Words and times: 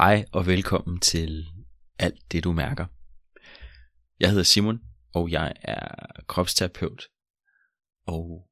Hej 0.00 0.24
og 0.32 0.46
velkommen 0.46 1.00
til 1.00 1.46
Alt 1.98 2.32
det 2.32 2.44
du 2.44 2.52
mærker. 2.52 2.86
Jeg 4.20 4.28
hedder 4.28 4.42
Simon, 4.42 4.80
og 5.14 5.30
jeg 5.30 5.52
er 5.62 6.06
kropsterapeut 6.28 7.02
og 8.06 8.48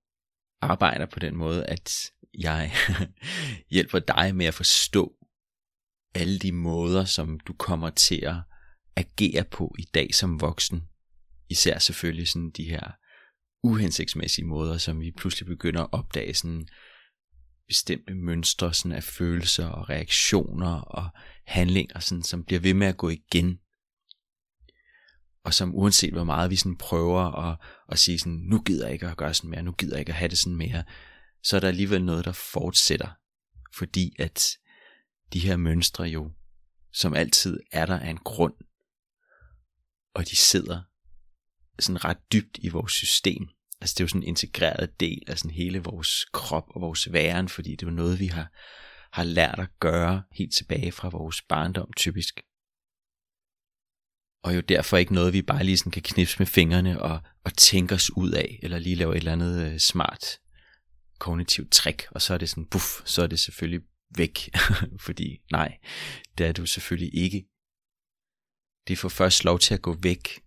arbejder 0.61 1.07
på 1.07 1.19
den 1.19 1.37
måde, 1.37 1.67
at 1.67 1.93
jeg 2.39 2.73
hjælper 3.75 3.99
dig 3.99 4.37
med 4.37 4.47
at 4.47 4.55
forstå 4.55 5.13
alle 6.15 6.39
de 6.39 6.53
måder, 6.53 7.05
som 7.05 7.41
du 7.41 7.53
kommer 7.53 7.91
til 7.91 8.25
at 8.25 8.37
agere 8.97 9.45
på 9.45 9.75
i 9.79 9.85
dag 9.95 10.15
som 10.15 10.41
voksen. 10.41 10.83
Især 11.51 11.79
selvfølgelig 11.79 12.29
sådan 12.29 12.51
de 12.51 12.65
her 12.65 12.91
uhensigtsmæssige 13.63 14.47
måder, 14.47 14.79
som 14.79 15.01
vi 15.01 15.13
pludselig 15.17 15.47
begynder 15.47 15.83
at 15.83 15.93
opdage 15.93 16.35
sådan 16.35 16.69
bestemte 17.69 18.15
mønstre 18.15 18.75
sådan 18.75 18.93
af 18.93 19.03
følelser 19.03 19.67
og 19.67 19.89
reaktioner 19.89 20.81
og 20.81 21.11
handlinger, 21.47 22.01
sådan, 22.01 22.23
som 22.23 22.45
bliver 22.45 22.61
ved 22.61 22.75
med 22.75 22.87
at 22.87 22.97
gå 22.97 23.09
igen. 23.09 23.59
Og 25.45 25.55
som 25.55 25.75
uanset 25.75 26.13
hvor 26.13 26.25
meget 26.25 26.51
vi 26.51 26.57
sådan 26.57 26.77
prøver 26.77 27.51
at, 27.51 27.59
at 27.89 27.99
sige 27.99 28.19
sådan, 28.19 28.39
nu 28.39 28.63
gider 28.63 28.87
jeg 28.87 28.93
ikke 28.93 29.09
at 29.09 29.17
gøre 29.17 29.35
sådan 29.35 29.51
mere, 29.51 29.63
nu 29.63 29.73
gider 29.73 29.95
jeg 29.95 30.01
ikke 30.01 30.13
at 30.13 30.19
have 30.19 30.29
det 30.29 30.39
sådan 30.39 30.57
mere, 30.57 30.85
så 31.43 31.57
er 31.57 31.61
der 31.61 31.69
alligevel 31.69 32.05
noget, 32.05 32.25
der 32.25 32.33
fortsætter. 32.33 33.11
Fordi 33.75 34.17
at 34.19 34.59
de 35.33 35.39
her 35.39 35.57
mønstre 35.57 36.05
jo, 36.05 36.33
som 36.93 37.15
altid 37.15 37.61
er 37.73 37.87
der 37.87 37.99
af 37.99 38.11
en 38.11 38.19
grund, 38.19 38.55
og 40.15 40.31
de 40.31 40.37
sidder 40.37 40.83
sådan 41.79 42.05
ret 42.05 42.33
dybt 42.33 42.59
i 42.63 42.69
vores 42.69 42.93
system. 42.93 43.49
Altså 43.81 43.95
det 43.95 44.01
er 44.01 44.05
jo 44.05 44.09
sådan 44.09 44.23
en 44.23 44.29
integreret 44.29 45.01
del 45.01 45.23
af 45.27 45.39
sådan 45.39 45.51
hele 45.51 45.79
vores 45.79 46.25
krop 46.33 46.65
og 46.69 46.81
vores 46.81 47.13
væren, 47.13 47.49
fordi 47.49 47.71
det 47.71 47.83
er 47.83 47.91
jo 47.91 47.97
noget, 47.97 48.21
vi 48.21 48.27
har, 48.27 48.53
har 49.13 49.25
lært 49.25 49.59
at 49.59 49.69
gøre 49.81 50.23
helt 50.33 50.55
tilbage 50.55 50.93
fra 50.93 51.09
vores 51.09 51.43
barndom 51.43 51.93
typisk. 51.97 52.41
Og 54.43 54.57
jo 54.57 54.61
derfor 54.61 54.97
ikke 54.97 55.15
noget, 55.15 55.33
vi 55.33 55.43
bare 55.43 55.65
lige 55.65 55.77
sådan 55.77 55.93
kan 55.93 56.03
knipse 56.03 56.39
med 56.39 56.47
fingrene 56.47 57.03
og, 57.03 57.21
og 57.45 57.55
tænke 57.57 57.95
os 57.95 58.17
ud 58.17 58.31
af, 58.31 58.59
eller 58.63 58.79
lige 58.79 58.97
lave 58.97 59.13
et 59.13 59.19
eller 59.19 59.33
andet 59.33 59.73
øh, 59.73 59.79
smart 59.79 60.25
kognitivt 61.19 61.73
trick, 61.73 62.09
og 62.11 62.23
så 62.23 62.35
er 62.35 62.39
det 62.39 62.49
sådan, 62.49 62.67
buff, 62.67 63.01
så 63.05 63.23
er 63.23 63.27
det 63.27 63.41
selvfølgelig 63.41 63.81
væk. 64.17 64.39
fordi 65.07 65.39
nej, 65.53 65.79
det 66.39 66.47
er 66.47 66.53
du 66.53 66.67
selvfølgelig 66.67 67.15
ikke. 67.15 67.45
Det 68.89 68.99
får 68.99 69.09
først 69.09 69.45
lov 69.45 69.59
til 69.59 69.75
at 69.75 69.83
gå 69.83 69.97
væk, 70.03 70.41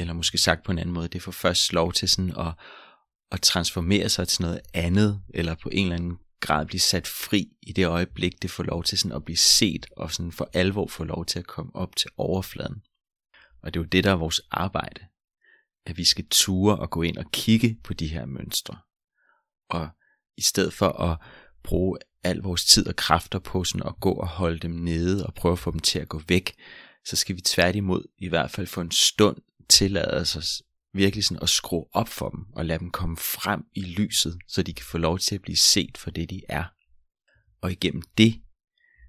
eller 0.00 0.14
måske 0.14 0.38
sagt 0.38 0.62
på 0.62 0.72
en 0.72 0.78
anden 0.78 0.94
måde, 0.94 1.08
det 1.08 1.22
får 1.22 1.32
først 1.32 1.72
lov 1.72 1.92
til 1.92 2.08
sådan 2.08 2.34
at, 2.38 2.52
at 3.32 3.42
transformere 3.42 4.08
sig 4.08 4.28
til 4.28 4.42
noget 4.42 4.60
andet, 4.74 5.22
eller 5.34 5.54
på 5.54 5.68
en 5.72 5.84
eller 5.84 5.96
anden 5.96 6.18
grad 6.40 6.66
blive 6.66 6.80
sat 6.80 7.06
fri 7.06 7.48
i 7.62 7.72
det 7.72 7.86
øjeblik, 7.86 8.42
det 8.42 8.50
får 8.50 8.62
lov 8.62 8.84
til 8.84 8.98
sådan 8.98 9.16
at 9.16 9.24
blive 9.24 9.36
set, 9.36 9.86
og 9.96 10.12
sådan 10.12 10.32
for 10.32 10.50
alvor 10.52 10.86
får 10.86 11.04
lov 11.04 11.26
til 11.26 11.38
at 11.38 11.46
komme 11.46 11.76
op 11.76 11.96
til 11.96 12.10
overfladen. 12.16 12.82
Og 13.62 13.74
det 13.74 13.80
er 13.80 13.84
jo 13.84 13.88
det, 13.88 14.04
der 14.04 14.10
er 14.10 14.16
vores 14.16 14.40
arbejde. 14.50 15.00
At 15.86 15.96
vi 15.96 16.04
skal 16.04 16.26
ture 16.30 16.78
og 16.78 16.90
gå 16.90 17.02
ind 17.02 17.16
og 17.16 17.24
kigge 17.32 17.78
på 17.84 17.94
de 17.94 18.06
her 18.06 18.24
mønstre. 18.24 18.78
Og 19.70 19.88
i 20.36 20.42
stedet 20.42 20.72
for 20.72 20.88
at 20.88 21.18
bruge 21.62 21.98
al 22.24 22.36
vores 22.36 22.64
tid 22.64 22.88
og 22.88 22.96
kræfter 22.96 23.38
på 23.38 23.64
sådan 23.64 23.86
at 23.86 24.00
gå 24.00 24.12
og 24.12 24.28
holde 24.28 24.58
dem 24.58 24.70
nede 24.70 25.26
og 25.26 25.34
prøve 25.34 25.52
at 25.52 25.58
få 25.58 25.70
dem 25.70 25.80
til 25.80 25.98
at 25.98 26.08
gå 26.08 26.22
væk, 26.28 26.54
så 27.04 27.16
skal 27.16 27.36
vi 27.36 27.40
tværtimod 27.40 28.04
i 28.18 28.28
hvert 28.28 28.50
fald 28.50 28.66
for 28.66 28.82
en 28.82 28.90
stund 28.90 29.36
tillade 29.70 30.10
os 30.14 30.62
virkelig 30.92 31.24
sådan 31.24 31.42
at 31.42 31.48
skrue 31.48 31.86
op 31.92 32.08
for 32.08 32.28
dem 32.28 32.46
og 32.52 32.66
lade 32.66 32.78
dem 32.78 32.90
komme 32.90 33.16
frem 33.16 33.64
i 33.74 33.80
lyset, 33.80 34.38
så 34.48 34.62
de 34.62 34.74
kan 34.74 34.84
få 34.84 34.98
lov 34.98 35.18
til 35.18 35.34
at 35.34 35.42
blive 35.42 35.56
set 35.56 35.98
for 35.98 36.10
det, 36.10 36.30
de 36.30 36.42
er. 36.48 36.64
Og 37.60 37.72
igennem 37.72 38.02
det 38.18 38.42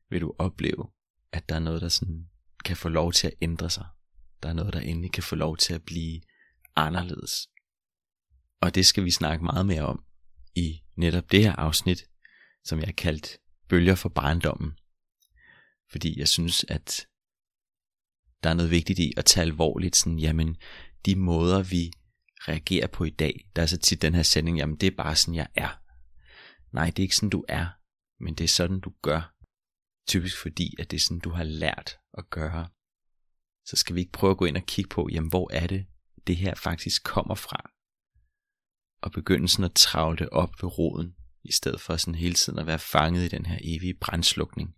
vil 0.10 0.22
du 0.22 0.34
opleve, 0.38 0.90
at 1.32 1.50
der 1.50 1.56
er 1.56 1.60
noget, 1.60 1.82
der 1.82 1.90
sådan 1.90 2.30
kan 2.66 2.78
få 2.78 2.90
lov 2.90 3.14
til 3.14 3.28
at 3.28 3.34
ændre 3.42 3.70
sig. 3.70 3.86
Der 4.44 4.50
er 4.50 4.54
noget, 4.54 4.74
der 4.74 4.80
endelig 4.80 5.12
kan 5.12 5.24
få 5.24 5.36
lov 5.36 5.58
til 5.58 5.74
at 5.74 5.84
blive 5.84 6.22
anderledes. 6.76 7.50
Og 8.62 8.76
det 8.76 8.86
skal 8.86 9.04
vi 9.04 9.12
snakke 9.12 9.46
meget 9.46 9.66
mere 9.66 9.82
om 9.82 10.04
i 10.56 10.82
netop 10.96 11.32
det 11.32 11.44
her 11.44 11.56
afsnit, 11.56 12.06
som 12.64 12.80
jeg 12.80 12.88
har 12.88 12.94
kaldt 12.94 13.38
Bølger 13.70 13.96
for 13.96 14.10
barndommen. 14.10 14.72
Fordi 15.92 16.20
jeg 16.20 16.28
synes, 16.28 16.66
at 16.68 17.08
der 18.44 18.50
er 18.50 18.54
noget 18.54 18.72
vigtigt 18.72 19.00
i 19.00 19.14
at 19.18 19.26
tage 19.26 19.42
alvorligt, 19.42 19.96
sådan, 19.96 20.20
jamen, 20.20 20.58
de 21.06 21.16
måder, 21.16 21.64
vi 21.64 21.92
reagerer 22.48 22.88
på 22.88 23.04
i 23.04 23.10
dag, 23.10 23.50
der 23.56 23.62
er 23.62 23.66
så 23.66 23.78
tit 23.78 24.02
den 24.02 24.16
her 24.16 24.24
sætning, 24.24 24.58
jamen, 24.58 24.76
det 24.76 24.88
er 24.88 24.96
bare 24.98 25.16
sådan, 25.16 25.36
jeg 25.36 25.48
er. 25.56 25.82
Nej, 26.72 26.86
det 26.86 27.00
er 27.00 27.04
ikke 27.04 27.16
sådan, 27.16 27.30
du 27.30 27.46
er, 27.48 27.66
men 28.20 28.34
det 28.34 28.44
er 28.44 28.48
sådan, 28.48 28.80
du 28.80 28.94
gør. 29.02 29.36
Typisk 30.08 30.42
fordi, 30.42 30.76
at 30.80 30.92
det 30.92 30.98
er 30.98 31.02
sådan, 31.02 31.20
du 31.20 31.30
har 31.30 31.44
lært 31.44 31.98
at 32.14 32.30
gøre. 32.30 32.68
Så 33.66 33.76
skal 33.76 33.96
vi 33.96 34.00
ikke 34.00 34.12
prøve 34.12 34.32
at 34.32 34.38
gå 34.38 34.46
ind 34.46 34.58
og 34.58 34.66
kigge 34.66 34.90
på, 34.90 35.10
jamen, 35.12 35.30
hvor 35.30 35.54
er 35.54 35.68
det, 35.68 35.86
det 36.28 36.38
her 36.38 36.56
faktisk 36.56 37.04
kommer 37.04 37.36
fra. 37.36 37.72
Og 39.02 39.12
begynde 39.12 39.48
sådan 39.48 39.66
at 39.66 39.74
travle 39.76 40.18
det 40.18 40.30
op 40.30 40.54
ved 40.62 40.78
roden, 40.78 41.16
i 41.44 41.52
stedet 41.52 41.82
for 41.82 41.98
sådan 41.98 42.16
hele 42.16 42.34
tiden 42.34 42.60
at 42.60 42.68
være 42.68 42.80
fanget 42.80 43.24
i 43.24 43.28
den 43.28 43.46
her 43.46 43.58
evige 43.62 43.94
brændslukning 43.94 44.76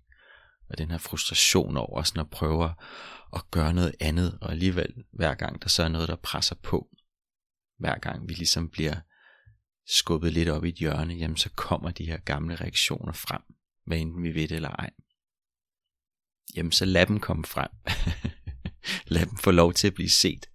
og 0.69 0.77
den 0.77 0.91
her 0.91 0.97
frustration 0.97 1.77
over 1.77 2.03
sådan 2.03 2.19
at 2.21 2.29
prøve 2.29 2.73
at 3.35 3.51
gøre 3.51 3.73
noget 3.73 3.95
andet, 3.99 4.37
og 4.41 4.51
alligevel 4.51 5.05
hver 5.11 5.35
gang 5.35 5.61
der 5.61 5.69
så 5.69 5.83
er 5.83 5.87
noget, 5.87 6.09
der 6.09 6.15
presser 6.15 6.55
på, 6.55 6.89
hver 7.77 7.99
gang 7.99 8.29
vi 8.29 8.33
ligesom 8.33 8.69
bliver 8.69 8.95
skubbet 9.85 10.33
lidt 10.33 10.49
op 10.49 10.65
i 10.65 10.69
et 10.69 10.75
hjørne, 10.75 11.13
jamen 11.13 11.37
så 11.37 11.49
kommer 11.49 11.91
de 11.91 12.05
her 12.05 12.17
gamle 12.17 12.55
reaktioner 12.55 13.13
frem, 13.13 13.41
hvad 13.85 13.97
enten 13.97 14.23
vi 14.23 14.35
ved 14.35 14.47
det 14.47 14.55
eller 14.55 14.69
ej. 14.69 14.89
Jamen 16.55 16.71
så 16.71 16.85
lad 16.85 17.05
dem 17.05 17.19
komme 17.19 17.45
frem. 17.45 17.71
lad 19.15 19.25
dem 19.25 19.37
få 19.37 19.51
lov 19.51 19.73
til 19.73 19.87
at 19.87 19.93
blive 19.93 20.09
set. 20.09 20.45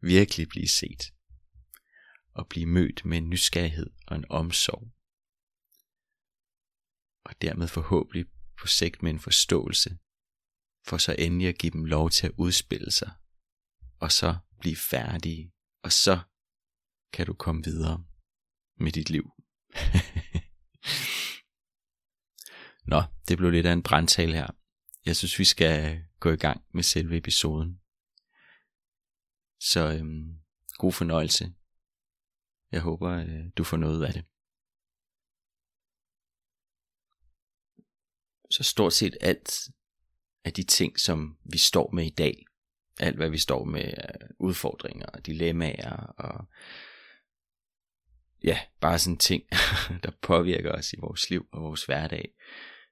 Virkelig 0.00 0.48
blive 0.48 0.68
set. 0.68 1.12
Og 2.34 2.46
blive 2.48 2.66
mødt 2.66 3.04
med 3.04 3.18
en 3.18 3.30
nysgerrighed 3.30 3.90
og 4.06 4.16
en 4.16 4.24
omsorg. 4.30 4.92
Og 7.24 7.42
dermed 7.42 7.68
forhåbentlig 7.68 8.26
på 8.60 8.66
sigt 8.66 9.02
med 9.02 9.10
en 9.10 9.20
forståelse, 9.20 9.98
for 10.86 10.98
så 10.98 11.16
endelig 11.18 11.48
at 11.48 11.58
give 11.58 11.70
dem 11.70 11.84
lov 11.84 12.10
til 12.10 12.26
at 12.26 12.32
udspille 12.36 12.90
sig, 12.90 13.10
og 14.00 14.12
så 14.12 14.36
blive 14.60 14.76
færdige, 14.76 15.52
og 15.82 15.92
så 15.92 16.18
kan 17.12 17.26
du 17.26 17.34
komme 17.34 17.64
videre 17.64 18.04
med 18.76 18.92
dit 18.92 19.10
liv. 19.10 19.24
Nå, 22.92 23.02
det 23.28 23.38
blev 23.38 23.50
lidt 23.50 23.66
af 23.66 23.72
en 23.72 23.82
brandtal 23.82 24.32
her. 24.32 24.46
Jeg 25.06 25.16
synes, 25.16 25.38
vi 25.38 25.44
skal 25.44 26.04
gå 26.20 26.30
i 26.30 26.36
gang 26.36 26.64
med 26.74 26.82
selve 26.82 27.16
episoden. 27.16 27.80
Så 29.60 29.92
øhm, 29.92 30.38
god 30.78 30.92
fornøjelse. 30.92 31.54
Jeg 32.72 32.80
håber, 32.80 33.10
øh, 33.10 33.44
du 33.56 33.64
får 33.64 33.76
noget 33.76 34.04
af 34.04 34.12
det. 34.12 34.24
så 38.50 38.62
stort 38.62 38.92
set 38.92 39.16
alt 39.20 39.68
af 40.44 40.52
de 40.52 40.62
ting, 40.62 41.00
som 41.00 41.38
vi 41.44 41.58
står 41.58 41.90
med 41.92 42.06
i 42.06 42.14
dag, 42.18 42.44
alt 43.00 43.16
hvad 43.16 43.30
vi 43.30 43.38
står 43.38 43.64
med 43.64 43.92
udfordringer 44.38 45.06
og 45.06 45.26
dilemmaer 45.26 45.96
og 45.96 46.48
ja, 48.44 48.58
bare 48.80 48.98
sådan 48.98 49.16
ting, 49.16 49.42
der 50.02 50.10
påvirker 50.22 50.72
os 50.72 50.92
i 50.92 50.96
vores 51.00 51.30
liv 51.30 51.48
og 51.52 51.62
vores 51.62 51.84
hverdag, 51.84 52.34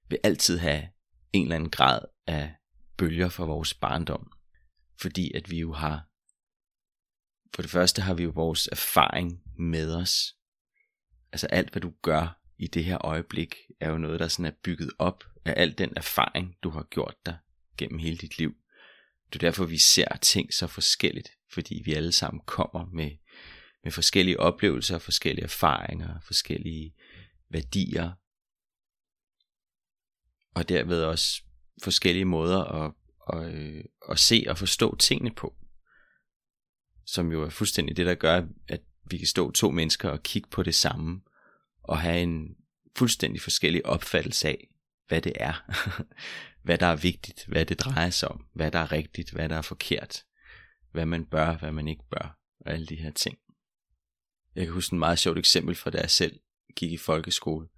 vil 0.09 0.19
altid 0.23 0.59
have 0.59 0.89
en 1.33 1.43
eller 1.43 1.56
anden 1.56 1.71
grad 1.71 2.01
af 2.27 2.55
bølger 2.97 3.29
fra 3.29 3.45
vores 3.45 3.75
barndom. 3.75 4.33
Fordi 5.01 5.33
at 5.35 5.51
vi 5.51 5.59
jo 5.59 5.73
har, 5.73 6.09
for 7.55 7.62
det 7.62 7.71
første 7.71 8.03
har 8.03 8.15
vi 8.15 8.23
jo 8.23 8.33
vores 8.35 8.69
erfaring 8.73 9.43
med 9.59 9.95
os. 9.95 10.37
Altså 11.33 11.47
alt 11.47 11.71
hvad 11.71 11.83
du 11.83 11.93
gør 12.03 12.41
i 12.59 12.67
det 12.67 12.85
her 12.85 13.06
øjeblik, 13.06 13.55
er 13.81 13.91
jo 13.91 13.99
noget, 13.99 14.21
der 14.21 14.29
sådan 14.29 14.53
er 14.53 14.56
bygget 14.62 14.91
op 14.99 15.25
af 15.45 15.55
al 15.56 15.79
den 15.79 15.93
erfaring, 15.97 16.56
du 16.62 16.70
har 16.70 16.82
gjort 16.82 17.15
dig 17.26 17.38
gennem 17.76 17.99
hele 17.99 18.17
dit 18.17 18.38
liv. 18.38 18.55
Det 19.32 19.34
er 19.34 19.46
derfor, 19.46 19.64
vi 19.64 19.78
ser 19.78 20.17
ting 20.17 20.55
så 20.55 20.67
forskelligt, 20.67 21.31
fordi 21.52 21.82
vi 21.84 21.94
alle 21.94 22.12
sammen 22.12 22.40
kommer 22.46 22.87
med, 22.93 23.11
med 23.84 23.93
forskellige 23.93 24.40
oplevelser, 24.40 24.99
forskellige 24.99 25.44
erfaringer, 25.44 26.20
forskellige 26.20 26.94
værdier, 27.50 28.12
og 30.55 30.69
derved 30.69 31.02
også 31.02 31.43
forskellige 31.82 32.25
måder 32.25 32.64
at, 32.64 32.93
at, 33.32 33.55
øh, 33.55 33.84
at 34.11 34.19
se 34.19 34.44
og 34.49 34.58
forstå 34.58 34.96
tingene 34.96 35.34
på. 35.34 35.55
Som 37.05 37.32
jo 37.32 37.43
er 37.43 37.50
fuldstændig 37.50 37.96
det, 37.96 38.06
der 38.06 38.14
gør, 38.14 38.46
at 38.69 38.81
vi 39.11 39.19
kan 39.19 39.26
stå 39.26 39.50
to 39.50 39.70
mennesker 39.70 40.08
og 40.08 40.22
kigge 40.22 40.49
på 40.50 40.62
det 40.62 40.75
samme, 40.75 41.20
og 41.82 42.00
have 42.00 42.20
en 42.22 42.56
fuldstændig 42.96 43.43
forskellig 43.43 43.87
opfattelse 43.87 44.49
af, 44.49 44.69
hvad 45.08 45.22
det 45.22 45.32
er, 45.37 45.70
hvad 46.67 46.79
der 46.79 46.87
er 46.87 46.97
vigtigt, 46.97 47.45
hvad 47.49 47.67
det 47.67 47.81
drejer 47.81 48.11
sig 48.11 48.29
om, 48.29 48.47
hvad 48.53 48.71
der 48.71 48.79
er 48.79 48.93
rigtigt, 48.93 49.31
hvad 49.31 49.49
der 49.49 49.57
er 49.57 49.63
forkert, 49.63 50.25
hvad 50.93 51.07
man 51.07 51.25
bør, 51.25 51.57
hvad 51.57 51.73
man 51.73 51.89
ikke 51.89 52.05
bør, 52.11 52.39
og 52.61 52.73
alle 52.73 52.87
de 52.87 52.97
her 52.97 53.11
ting. 53.11 53.39
Jeg 54.55 54.65
kan 54.65 54.75
huske 54.75 54.93
en 54.93 54.99
meget 54.99 55.19
sjovt 55.19 55.39
eksempel 55.39 55.75
fra 55.75 55.91
da 55.91 55.99
jeg 55.99 56.11
selv 56.11 56.41
gik 56.77 56.93
i 56.93 56.97
folkeskole, 56.97 57.69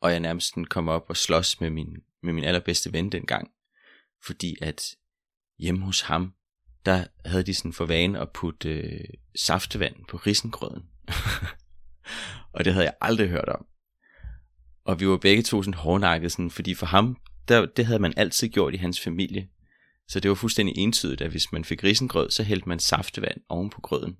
og 0.00 0.10
jeg 0.10 0.20
nærmest 0.20 0.54
kom 0.70 0.88
op 0.88 1.04
og 1.08 1.16
slås 1.16 1.60
med 1.60 1.70
min, 1.70 1.96
med 2.22 2.32
min 2.32 2.44
allerbedste 2.44 2.92
ven 2.92 3.12
dengang, 3.12 3.50
fordi 4.26 4.56
at 4.60 4.82
hjemme 5.58 5.84
hos 5.84 6.00
ham, 6.00 6.34
der 6.86 7.06
havde 7.24 7.42
de 7.42 7.54
sådan 7.54 7.72
for 7.72 7.86
vane 7.86 8.20
at 8.20 8.30
putte 8.30 8.68
øh, 8.68 9.04
saftevand 9.36 9.96
på 10.08 10.16
risengrøden. 10.16 10.82
og 12.54 12.64
det 12.64 12.72
havde 12.72 12.86
jeg 12.86 12.94
aldrig 13.00 13.28
hørt 13.28 13.48
om. 13.48 13.66
Og 14.84 15.00
vi 15.00 15.08
var 15.08 15.16
begge 15.16 15.42
to 15.42 15.62
sådan 15.62 15.74
hårdnakket, 15.74 16.32
sådan, 16.32 16.50
fordi 16.50 16.74
for 16.74 16.86
ham, 16.86 17.16
der, 17.48 17.66
det 17.66 17.86
havde 17.86 17.98
man 17.98 18.14
altid 18.16 18.48
gjort 18.48 18.74
i 18.74 18.76
hans 18.76 19.00
familie. 19.00 19.48
Så 20.08 20.20
det 20.20 20.28
var 20.28 20.34
fuldstændig 20.34 20.78
entydigt, 20.78 21.20
at 21.20 21.30
hvis 21.30 21.52
man 21.52 21.64
fik 21.64 21.84
risengrød, 21.84 22.30
så 22.30 22.42
hældte 22.42 22.68
man 22.68 22.78
saftevand 22.78 23.40
oven 23.48 23.70
på 23.70 23.80
grøden. 23.80 24.16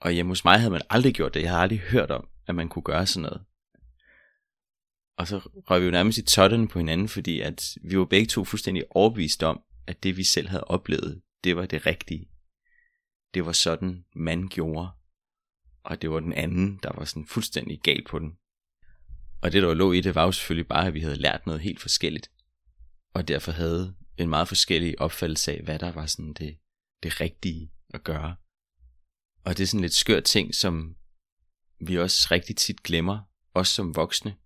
Og 0.00 0.12
hjemme 0.12 0.30
hos 0.30 0.44
mig 0.44 0.58
havde 0.58 0.70
man 0.70 0.82
aldrig 0.90 1.14
gjort 1.14 1.34
det. 1.34 1.42
Jeg 1.42 1.50
havde 1.50 1.62
aldrig 1.62 1.78
hørt 1.78 2.10
om, 2.10 2.28
at 2.46 2.54
man 2.54 2.68
kunne 2.68 2.82
gøre 2.82 3.06
sådan 3.06 3.22
noget. 3.22 3.44
Og 5.18 5.28
så 5.28 5.38
røg 5.38 5.80
vi 5.80 5.86
jo 5.86 5.90
nærmest 5.90 6.18
i 6.18 6.22
totterne 6.22 6.68
på 6.68 6.78
hinanden, 6.78 7.08
fordi 7.08 7.40
at 7.40 7.78
vi 7.82 7.98
var 7.98 8.04
begge 8.04 8.26
to 8.26 8.44
fuldstændig 8.44 8.84
overbevist 8.90 9.42
om, 9.42 9.60
at 9.86 10.02
det 10.02 10.16
vi 10.16 10.24
selv 10.24 10.48
havde 10.48 10.64
oplevet, 10.64 11.22
det 11.44 11.56
var 11.56 11.66
det 11.66 11.86
rigtige. 11.86 12.28
Det 13.34 13.46
var 13.46 13.52
sådan, 13.52 14.04
man 14.14 14.48
gjorde. 14.48 14.88
Og 15.84 16.02
det 16.02 16.10
var 16.10 16.20
den 16.20 16.32
anden, 16.32 16.80
der 16.82 16.92
var 16.96 17.04
sådan 17.04 17.26
fuldstændig 17.26 17.80
gal 17.80 18.04
på 18.04 18.18
den. 18.18 18.38
Og 19.44 19.52
det, 19.52 19.62
der 19.62 19.74
lå 19.74 19.92
i 19.92 20.00
det, 20.00 20.14
var 20.14 20.24
jo 20.24 20.32
selvfølgelig 20.32 20.68
bare, 20.68 20.86
at 20.86 20.94
vi 20.94 21.00
havde 21.00 21.16
lært 21.16 21.46
noget 21.46 21.60
helt 21.60 21.80
forskelligt. 21.80 22.30
Og 23.14 23.28
derfor 23.28 23.52
havde 23.52 23.96
en 24.18 24.28
meget 24.28 24.48
forskellig 24.48 25.00
opfattelse 25.00 25.52
af, 25.52 25.62
hvad 25.62 25.78
der 25.78 25.92
var 25.92 26.06
sådan 26.06 26.32
det, 26.32 26.58
det 27.02 27.20
rigtige 27.20 27.72
at 27.94 28.04
gøre. 28.04 28.36
Og 29.44 29.56
det 29.56 29.62
er 29.62 29.66
sådan 29.66 29.80
lidt 29.80 29.94
skør 29.94 30.20
ting, 30.20 30.54
som 30.54 30.96
vi 31.80 31.98
også 31.98 32.28
rigtig 32.30 32.56
tit 32.56 32.82
glemmer, 32.82 33.20
også 33.54 33.72
som 33.72 33.96
voksne, 33.96 34.36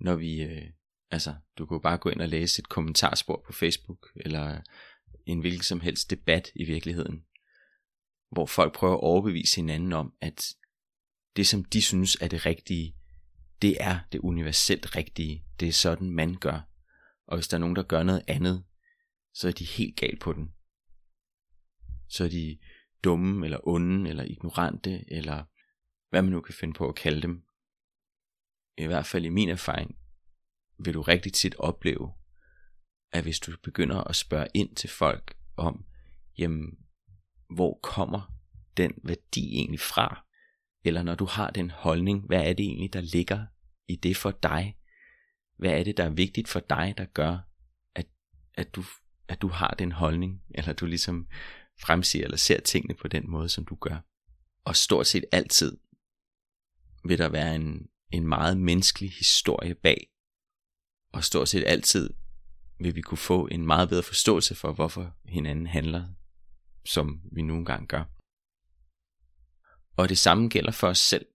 når 0.00 0.14
vi, 0.14 0.42
øh, 0.42 0.70
altså, 1.10 1.34
du 1.58 1.66
kan 1.66 1.74
jo 1.74 1.80
bare 1.80 1.98
gå 1.98 2.08
ind 2.08 2.20
og 2.20 2.28
læse 2.28 2.60
et 2.60 2.68
kommentarspor 2.68 3.42
på 3.46 3.52
Facebook, 3.52 4.08
eller 4.16 4.60
en 5.26 5.40
hvilken 5.40 5.62
som 5.62 5.80
helst 5.80 6.10
debat 6.10 6.50
i 6.54 6.64
virkeligheden, 6.64 7.24
hvor 8.30 8.46
folk 8.46 8.74
prøver 8.74 8.94
at 8.94 9.02
overbevise 9.02 9.56
hinanden 9.56 9.92
om, 9.92 10.14
at 10.20 10.54
det 11.36 11.46
som 11.46 11.64
de 11.64 11.82
synes 11.82 12.16
er 12.20 12.28
det 12.28 12.46
rigtige, 12.46 12.94
det 13.62 13.76
er 13.80 13.98
det 14.12 14.18
universelt 14.18 14.96
rigtige. 14.96 15.44
Det 15.60 15.68
er 15.68 15.72
sådan, 15.72 16.10
man 16.10 16.34
gør. 16.34 16.60
Og 17.26 17.36
hvis 17.36 17.48
der 17.48 17.56
er 17.56 17.60
nogen, 17.60 17.76
der 17.76 17.82
gør 17.82 18.02
noget 18.02 18.24
andet, 18.28 18.64
så 19.34 19.48
er 19.48 19.52
de 19.52 19.64
helt 19.64 19.96
galt 19.96 20.20
på 20.20 20.32
den. 20.32 20.54
Så 22.08 22.24
er 22.24 22.28
de 22.28 22.58
dumme, 23.04 23.46
eller 23.46 23.68
onde, 23.68 24.10
eller 24.10 24.24
ignorante, 24.24 25.12
eller 25.12 25.44
hvad 26.10 26.22
man 26.22 26.32
nu 26.32 26.40
kan 26.40 26.54
finde 26.54 26.74
på 26.74 26.88
at 26.88 26.94
kalde 26.94 27.22
dem. 27.22 27.44
I 28.78 28.86
hvert 28.86 29.06
fald 29.06 29.24
i 29.24 29.28
min 29.28 29.48
erfaring, 29.48 29.98
vil 30.78 30.94
du 30.94 31.02
rigtig 31.02 31.32
tit 31.32 31.54
opleve, 31.54 32.12
at 33.12 33.22
hvis 33.22 33.40
du 33.40 33.52
begynder 33.62 34.04
at 34.04 34.16
spørge 34.16 34.48
ind 34.54 34.76
til 34.76 34.90
folk 34.90 35.36
om, 35.56 35.84
jamen, 36.38 36.78
hvor 37.54 37.80
kommer 37.82 38.32
den 38.76 38.92
værdi 39.04 39.54
egentlig 39.54 39.80
fra? 39.80 40.26
Eller 40.84 41.02
når 41.02 41.14
du 41.14 41.24
har 41.24 41.50
den 41.50 41.70
holdning, 41.70 42.26
hvad 42.26 42.40
er 42.40 42.52
det 42.52 42.66
egentlig, 42.66 42.92
der 42.92 43.00
ligger 43.00 43.46
i 43.88 43.96
det 43.96 44.16
for 44.16 44.30
dig? 44.30 44.76
Hvad 45.58 45.70
er 45.70 45.84
det, 45.84 45.96
der 45.96 46.04
er 46.04 46.10
vigtigt 46.10 46.48
for 46.48 46.60
dig, 46.60 46.94
der 46.98 47.04
gør, 47.04 47.38
at, 47.94 48.06
at, 48.54 48.74
du, 48.74 48.84
at 49.28 49.42
du 49.42 49.48
har 49.48 49.70
den 49.78 49.92
holdning? 49.92 50.42
Eller 50.50 50.72
du 50.72 50.86
ligesom 50.86 51.28
fremsiger 51.80 52.24
eller 52.24 52.36
ser 52.36 52.60
tingene 52.60 52.94
på 52.94 53.08
den 53.08 53.30
måde, 53.30 53.48
som 53.48 53.64
du 53.64 53.74
gør. 53.74 53.98
Og 54.64 54.76
stort 54.76 55.06
set 55.06 55.24
altid 55.32 55.78
vil 57.04 57.18
der 57.18 57.28
være 57.28 57.54
en, 57.54 57.88
en 58.12 58.26
meget 58.26 58.56
menneskelig 58.56 59.10
historie 59.10 59.74
bag. 59.74 60.10
Og 61.12 61.24
stort 61.24 61.48
set 61.48 61.64
altid 61.66 62.10
vil 62.80 62.94
vi 62.94 63.00
kunne 63.00 63.18
få 63.18 63.46
en 63.46 63.66
meget 63.66 63.88
bedre 63.88 64.02
forståelse 64.02 64.54
for, 64.54 64.72
hvorfor 64.72 65.16
hinanden 65.24 65.66
handler, 65.66 66.08
som 66.84 67.20
vi 67.32 67.42
nogle 67.42 67.64
gange 67.64 67.86
gør. 67.86 68.04
Og 70.00 70.08
det 70.08 70.18
samme 70.18 70.48
gælder 70.48 70.70
for 70.70 70.88
os 70.88 70.98
selv. 70.98 71.26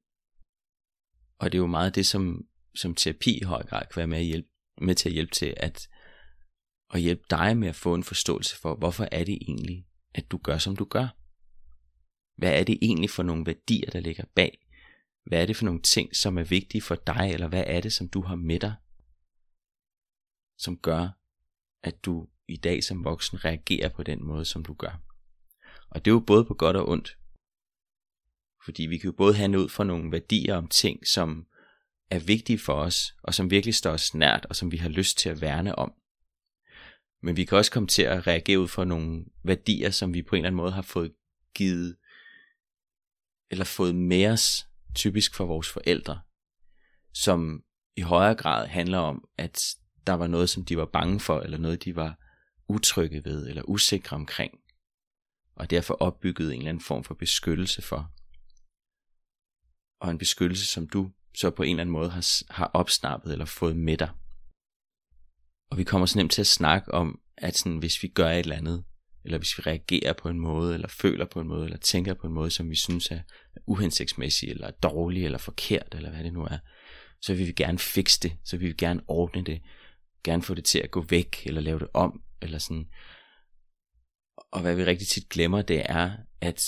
Og 1.39 1.51
det 1.51 1.57
er 1.57 1.61
jo 1.61 1.67
meget 1.67 1.95
det, 1.95 2.05
som, 2.05 2.47
som 2.75 2.95
terapi 2.95 3.37
i 3.37 3.43
høj 3.43 3.63
grad 3.63 3.81
kan 3.81 3.95
være 3.95 4.07
med, 4.07 4.17
at 4.17 4.25
hjælpe, 4.25 4.49
med 4.81 4.95
til 4.95 5.09
at 5.09 5.13
hjælpe 5.13 5.31
til, 5.31 5.53
at, 5.57 5.89
at 6.93 7.01
hjælpe 7.01 7.23
dig 7.29 7.57
med 7.57 7.67
at 7.67 7.75
få 7.75 7.95
en 7.95 8.03
forståelse 8.03 8.57
for, 8.57 8.75
hvorfor 8.75 9.07
er 9.11 9.23
det 9.23 9.37
egentlig, 9.41 9.87
at 10.15 10.31
du 10.31 10.37
gør, 10.37 10.57
som 10.57 10.75
du 10.75 10.85
gør? 10.85 11.07
Hvad 12.37 12.59
er 12.59 12.63
det 12.63 12.77
egentlig 12.81 13.09
for 13.09 13.23
nogle 13.23 13.45
værdier, 13.45 13.89
der 13.91 13.99
ligger 13.99 14.23
bag? 14.35 14.67
Hvad 15.25 15.41
er 15.41 15.45
det 15.45 15.55
for 15.55 15.65
nogle 15.65 15.81
ting, 15.81 16.15
som 16.15 16.37
er 16.37 16.43
vigtige 16.43 16.81
for 16.81 16.95
dig, 16.95 17.31
eller 17.33 17.47
hvad 17.47 17.63
er 17.67 17.81
det, 17.81 17.93
som 17.93 18.09
du 18.09 18.21
har 18.21 18.35
med 18.35 18.59
dig, 18.59 18.75
som 20.57 20.77
gør, 20.77 21.09
at 21.83 22.05
du 22.05 22.27
i 22.47 22.57
dag 22.57 22.83
som 22.83 23.03
voksen 23.03 23.45
reagerer 23.45 23.89
på 23.89 24.03
den 24.03 24.23
måde, 24.23 24.45
som 24.45 24.65
du 24.65 24.73
gør? 24.73 25.01
Og 25.89 26.05
det 26.05 26.11
er 26.11 26.15
jo 26.15 26.23
både 26.27 26.45
på 26.45 26.53
godt 26.53 26.77
og 26.77 26.89
ondt. 26.89 27.17
Fordi 28.65 28.83
vi 28.83 28.97
kan 28.97 29.07
jo 29.07 29.15
både 29.17 29.35
handle 29.35 29.59
ud 29.59 29.69
fra 29.69 29.83
nogle 29.83 30.11
værdier 30.11 30.55
om 30.55 30.67
ting, 30.67 31.07
som 31.07 31.45
er 32.09 32.19
vigtige 32.19 32.59
for 32.59 32.73
os, 32.73 33.15
og 33.23 33.33
som 33.33 33.51
virkelig 33.51 33.75
står 33.75 33.91
os 33.91 34.13
nært, 34.13 34.45
og 34.49 34.55
som 34.55 34.71
vi 34.71 34.77
har 34.77 34.89
lyst 34.89 35.17
til 35.17 35.29
at 35.29 35.41
værne 35.41 35.75
om. 35.75 35.93
Men 37.21 37.37
vi 37.37 37.45
kan 37.45 37.57
også 37.57 37.71
komme 37.71 37.87
til 37.87 38.01
at 38.01 38.27
reagere 38.27 38.59
ud 38.59 38.67
fra 38.67 38.85
nogle 38.85 39.25
værdier, 39.43 39.89
som 39.89 40.13
vi 40.13 40.21
på 40.21 40.35
en 40.35 40.39
eller 40.39 40.47
anden 40.47 40.57
måde 40.57 40.71
har 40.71 40.81
fået 40.81 41.13
givet, 41.53 41.95
eller 43.51 43.65
fået 43.65 43.95
med 43.95 44.27
os, 44.27 44.67
typisk 44.95 45.35
fra 45.35 45.43
vores 45.43 45.69
forældre, 45.69 46.19
som 47.13 47.63
i 47.97 48.01
højere 48.01 48.35
grad 48.35 48.67
handler 48.67 48.97
om, 48.97 49.27
at 49.37 49.75
der 50.07 50.13
var 50.13 50.27
noget, 50.27 50.49
som 50.49 50.65
de 50.65 50.77
var 50.77 50.85
bange 50.85 51.19
for, 51.19 51.39
eller 51.39 51.57
noget, 51.57 51.83
de 51.83 51.95
var 51.95 52.19
utrygge 52.67 53.25
ved, 53.25 53.47
eller 53.47 53.61
usikre 53.61 54.15
omkring, 54.15 54.59
og 55.55 55.69
derfor 55.69 55.93
opbyggede 55.93 56.53
en 56.53 56.59
eller 56.59 56.69
anden 56.69 56.83
form 56.83 57.03
for 57.03 57.13
beskyttelse 57.13 57.81
for. 57.81 58.14
Og 60.01 60.11
en 60.11 60.17
beskyttelse, 60.17 60.65
som 60.65 60.87
du 60.87 61.11
så 61.35 61.49
på 61.49 61.63
en 61.63 61.69
eller 61.69 61.81
anden 61.81 61.93
måde 61.93 62.09
har, 62.09 62.53
har 62.53 62.71
opsnappet 62.73 63.31
eller 63.31 63.45
fået 63.45 63.77
med 63.77 63.97
dig. 63.97 64.09
Og 65.71 65.77
vi 65.77 65.83
kommer 65.83 66.05
så 66.05 66.17
nemt 66.17 66.31
til 66.31 66.41
at 66.41 66.47
snakke 66.47 66.93
om, 66.93 67.19
at 67.37 67.57
sådan, 67.57 67.77
hvis 67.77 68.03
vi 68.03 68.07
gør 68.07 68.29
et 68.29 68.39
eller 68.39 68.55
andet, 68.55 68.83
eller 69.25 69.37
hvis 69.37 69.57
vi 69.57 69.61
reagerer 69.61 70.13
på 70.13 70.29
en 70.29 70.39
måde, 70.39 70.73
eller 70.73 70.87
føler 70.87 71.25
på 71.25 71.39
en 71.41 71.47
måde, 71.47 71.65
eller 71.65 71.77
tænker 71.77 72.13
på 72.13 72.27
en 72.27 72.33
måde, 72.33 72.51
som 72.51 72.69
vi 72.69 72.75
synes 72.75 73.11
er 73.11 73.19
uhensigtsmæssig, 73.67 74.49
eller 74.49 74.71
dårlig, 74.71 75.25
eller 75.25 75.37
forkert, 75.37 75.95
eller 75.95 76.11
hvad 76.11 76.23
det 76.23 76.33
nu 76.33 76.43
er, 76.43 76.57
så 77.21 77.33
vil 77.33 77.47
vi 77.47 77.51
gerne 77.51 77.79
fikse 77.79 78.19
det, 78.19 78.37
så 78.43 78.57
vil 78.57 78.67
vi 78.67 78.73
gerne 78.73 79.01
ordne 79.07 79.43
det, 79.43 79.61
gerne 80.23 80.43
få 80.43 80.53
det 80.53 80.65
til 80.65 80.79
at 80.79 80.91
gå 80.91 81.01
væk, 81.01 81.45
eller 81.45 81.61
lave 81.61 81.79
det 81.79 81.87
om, 81.93 82.21
eller 82.41 82.57
sådan. 82.57 82.85
Og 84.51 84.61
hvad 84.61 84.75
vi 84.75 84.85
rigtig 84.85 85.07
tit 85.07 85.29
glemmer, 85.29 85.61
det 85.61 85.83
er, 85.85 86.11
at 86.41 86.61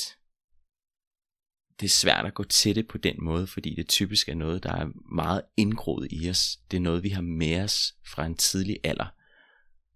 det 1.80 1.86
er 1.86 1.90
svært 1.90 2.26
at 2.26 2.34
gå 2.34 2.44
til 2.44 2.76
det 2.76 2.88
på 2.88 2.98
den 2.98 3.16
måde, 3.24 3.48
fordi 3.48 3.76
det 3.76 3.88
typisk 3.88 4.30
er 4.30 4.36
noget, 4.36 4.64
der 4.64 4.72
er 4.72 4.88
meget 5.16 5.42
indgroet 5.58 6.08
i 6.12 6.30
os. 6.30 6.58
Det 6.72 6.78
er 6.78 6.82
noget, 6.82 7.04
vi 7.04 7.10
har 7.10 7.22
med 7.22 7.64
os 7.64 7.96
fra 8.06 8.26
en 8.26 8.36
tidlig 8.36 8.80
alder, 8.84 9.08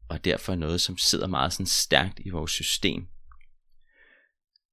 og 0.09 0.25
derfor 0.25 0.51
er 0.51 0.57
noget, 0.57 0.81
som 0.81 0.97
sidder 0.97 1.27
meget 1.27 1.53
sådan 1.53 1.65
stærkt 1.65 2.19
i 2.19 2.29
vores 2.29 2.51
system. 2.51 3.07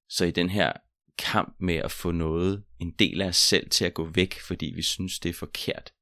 Så 0.08 0.24
i 0.24 0.30
den 0.30 0.50
her 0.50 0.72
kamp 1.18 1.56
med 1.60 1.74
at 1.74 1.90
få 1.90 2.10
noget, 2.10 2.64
en 2.78 2.90
del 2.90 3.20
af 3.20 3.28
os 3.28 3.36
selv 3.36 3.70
til 3.70 3.84
at 3.84 3.94
gå 3.94 4.04
væk, 4.04 4.40
fordi 4.40 4.66
vi 4.66 4.82
synes, 4.82 5.18
det 5.18 5.28
er 5.28 5.34
forkert, 5.34 5.92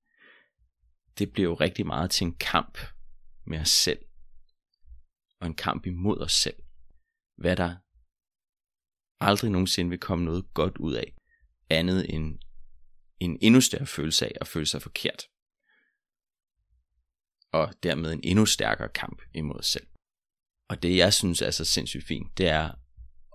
det 1.19 1.33
bliver 1.33 1.49
jo 1.49 1.55
rigtig 1.55 1.87
meget 1.87 2.11
til 2.11 2.25
en 2.25 2.35
kamp 2.35 2.79
med 3.45 3.59
os 3.59 3.71
selv. 3.71 3.99
Og 5.41 5.47
en 5.47 5.55
kamp 5.55 5.87
imod 5.87 6.21
os 6.21 6.33
selv. 6.33 6.57
Hvad 7.39 7.57
der 7.57 7.77
aldrig 9.21 9.51
nogensinde 9.51 9.91
vil 9.91 9.99
komme 9.99 10.25
noget 10.25 10.55
godt 10.55 10.79
ud 10.79 10.95
af, 10.95 11.15
andet 11.71 12.15
end 12.15 12.39
en 13.21 13.39
endnu 13.41 13.61
større 13.61 13.87
følelse 13.87 14.27
af 14.27 14.33
at 14.41 14.47
føle 14.47 14.67
sig 14.67 14.83
forkert. 14.83 15.23
Og 17.53 17.75
dermed 17.83 18.13
en 18.13 18.21
endnu 18.23 18.47
stærkere 18.47 18.89
kamp 18.89 19.23
imod 19.35 19.59
os 19.59 19.67
selv. 19.67 19.87
Og 20.69 20.83
det 20.83 20.97
jeg 20.97 21.15
synes 21.15 21.43
er 21.43 21.51
så 21.51 21.65
sindssygt 21.65 22.07
fint, 22.07 22.39
det 22.39 22.49
er 22.49 22.71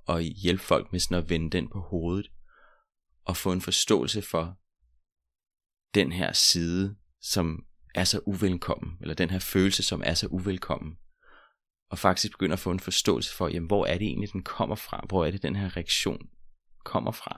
at 0.07 0.23
hjælpe 0.23 0.63
folk 0.63 0.91
med 0.91 1.00
sådan 1.00 1.23
at 1.23 1.29
vende 1.29 1.50
den 1.50 1.69
på 1.69 1.79
hovedet, 1.79 2.31
og 3.25 3.38
få 3.38 3.51
en 3.51 3.61
forståelse 3.61 4.21
for 4.21 4.57
den 5.93 6.11
her 6.11 6.33
side, 6.33 6.95
som 7.21 7.65
er 7.95 8.03
så 8.03 8.19
uvelkommen, 8.25 8.97
eller 9.01 9.13
den 9.13 9.29
her 9.29 9.39
følelse, 9.39 9.83
som 9.83 10.01
er 10.05 10.13
så 10.13 10.27
uvelkommen, 10.27 10.97
og 11.91 12.00
faktisk 12.00 12.31
begynder 12.31 12.53
at 12.53 12.60
få 12.60 12.71
en 12.71 12.79
forståelse 12.79 13.36
for, 13.36 13.48
jamen, 13.48 13.67
hvor 13.67 13.86
er 13.86 13.98
det 13.98 14.07
egentlig, 14.07 14.33
den 14.33 14.43
kommer 14.43 14.75
fra? 14.75 15.05
Hvor 15.07 15.25
er 15.25 15.31
det, 15.31 15.43
den 15.43 15.55
her 15.55 15.77
reaktion 15.77 16.29
kommer 16.86 17.12
fra? 17.12 17.33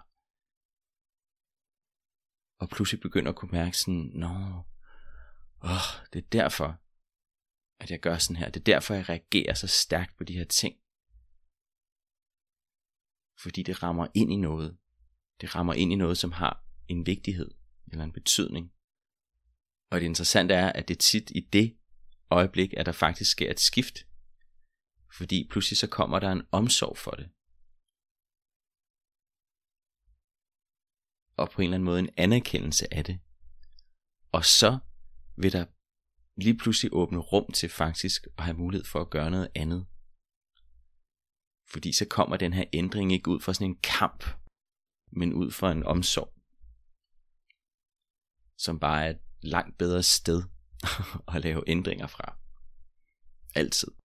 Og 2.61 2.69
pludselig 2.69 3.01
begynder 3.01 3.29
at 3.29 3.35
kunne 3.35 3.51
mærke 3.51 3.77
sådan, 3.77 4.11
nå, 4.13 4.27
åh, 5.63 5.87
det 6.13 6.23
er 6.23 6.29
derfor, 6.31 6.79
at 7.79 7.91
jeg 7.91 7.99
gør 7.99 8.17
sådan 8.17 8.35
her. 8.35 8.49
Det 8.49 8.59
er 8.59 8.63
derfor, 8.63 8.93
jeg 8.93 9.09
reagerer 9.09 9.53
så 9.53 9.67
stærkt 9.67 10.17
på 10.17 10.23
de 10.23 10.33
her 10.33 10.45
ting. 10.45 10.75
Fordi 13.43 13.63
det 13.63 13.83
rammer 13.83 14.07
ind 14.13 14.33
i 14.33 14.35
noget. 14.35 14.77
Det 15.41 15.55
rammer 15.55 15.73
ind 15.73 15.91
i 15.93 15.95
noget, 15.95 16.17
som 16.17 16.31
har 16.31 16.65
en 16.87 17.05
vigtighed 17.05 17.51
eller 17.91 18.03
en 18.03 18.13
betydning. 18.13 18.73
Og 19.91 19.99
det 19.99 20.05
interessante 20.05 20.53
er, 20.53 20.71
at 20.71 20.87
det 20.87 20.99
tit 20.99 21.31
i 21.35 21.39
det 21.39 21.77
øjeblik, 22.29 22.73
at 22.77 22.85
der 22.85 22.91
faktisk 22.91 23.31
sker 23.31 23.51
et 23.51 23.59
skift. 23.59 24.12
Fordi 25.17 25.47
pludselig 25.51 25.77
så 25.77 25.87
kommer 25.89 26.19
der 26.19 26.31
en 26.31 26.47
omsorg 26.51 26.97
for 26.97 27.11
det. 27.11 27.27
Og 31.37 31.49
på 31.49 31.61
en 31.61 31.65
eller 31.65 31.75
anden 31.75 31.85
måde 31.85 31.99
en 31.99 32.13
anerkendelse 32.17 32.93
af 32.93 33.03
det. 33.05 33.19
Og 34.31 34.45
så 34.45 34.79
vil 35.41 35.51
der 35.51 35.65
lige 36.35 36.57
pludselig 36.57 36.93
åbne 36.93 37.19
rum 37.19 37.51
til 37.51 37.69
faktisk 37.69 38.27
at 38.37 38.43
have 38.43 38.57
mulighed 38.57 38.85
for 38.85 39.01
at 39.01 39.09
gøre 39.09 39.31
noget 39.31 39.51
andet. 39.55 39.87
Fordi 41.71 41.93
så 41.93 42.05
kommer 42.09 42.37
den 42.37 42.53
her 42.53 42.65
ændring 42.73 43.13
ikke 43.13 43.29
ud 43.29 43.39
fra 43.39 43.53
sådan 43.53 43.67
en 43.67 43.79
kamp, 43.79 44.23
men 45.11 45.33
ud 45.33 45.51
fra 45.51 45.71
en 45.71 45.83
omsorg, 45.83 46.33
som 48.57 48.79
bare 48.79 49.05
er 49.05 49.09
et 49.09 49.21
langt 49.41 49.77
bedre 49.77 50.03
sted 50.03 50.43
at 51.33 51.41
lave 51.41 51.69
ændringer 51.69 52.07
fra. 52.07 52.37
Altid. 53.55 54.02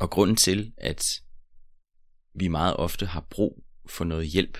Og 0.00 0.10
grunden 0.10 0.36
til, 0.36 0.72
at 0.76 1.04
vi 2.34 2.48
meget 2.48 2.76
ofte 2.76 3.06
har 3.06 3.26
brug 3.30 3.64
for 3.86 4.04
noget 4.04 4.26
hjælp 4.26 4.58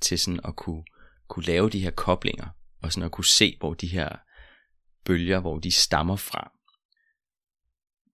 til 0.00 0.18
sådan 0.18 0.40
at 0.44 0.56
kunne, 0.56 0.84
kunne 1.28 1.44
lave 1.44 1.70
de 1.70 1.80
her 1.80 1.90
koblinger, 1.90 2.48
og 2.82 2.92
sådan 2.92 3.06
at 3.06 3.12
kunne 3.12 3.24
se, 3.24 3.56
hvor 3.58 3.74
de 3.74 3.86
her 3.86 4.16
bølger, 5.04 5.40
hvor 5.40 5.58
de 5.58 5.70
stammer 5.70 6.16
fra, 6.16 6.52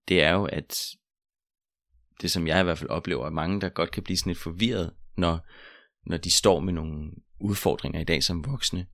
det 0.07 0.23
er 0.23 0.31
jo, 0.31 0.45
at 0.45 0.77
det 2.21 2.31
som 2.31 2.47
jeg 2.47 2.61
i 2.61 2.63
hvert 2.63 2.77
fald 2.77 2.89
oplever, 2.89 3.25
at 3.25 3.33
mange, 3.33 3.61
der 3.61 3.69
godt 3.69 3.91
kan 3.91 4.03
blive 4.03 4.17
sådan 4.17 4.29
lidt 4.29 4.39
forvirret, 4.39 4.93
når, 5.17 5.39
når 6.09 6.17
de 6.17 6.31
står 6.31 6.59
med 6.59 6.73
nogle 6.73 7.11
udfordringer 7.39 7.99
i 7.99 8.03
dag 8.03 8.23
som 8.23 8.45
voksne, 8.45 8.87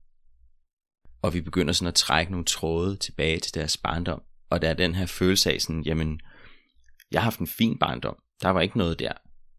og 1.22 1.34
vi 1.34 1.40
begynder 1.40 1.72
sådan 1.72 1.88
at 1.88 1.94
trække 1.94 2.32
nogle 2.32 2.44
tråde 2.44 2.96
tilbage 2.96 3.40
til 3.40 3.54
deres 3.54 3.76
barndom, 3.76 4.22
og 4.50 4.62
der 4.62 4.70
er 4.70 4.74
den 4.74 4.94
her 4.94 5.06
følelse 5.06 5.52
af 5.52 5.60
sådan, 5.60 5.82
jamen, 5.82 6.20
jeg 7.14 7.22
har 7.22 7.24
haft 7.24 7.38
en 7.38 7.46
fin 7.46 7.78
barndom, 7.78 8.16
der 8.42 8.48
var 8.48 8.60
ikke 8.60 8.78
noget 8.78 8.98
der, 8.98 9.12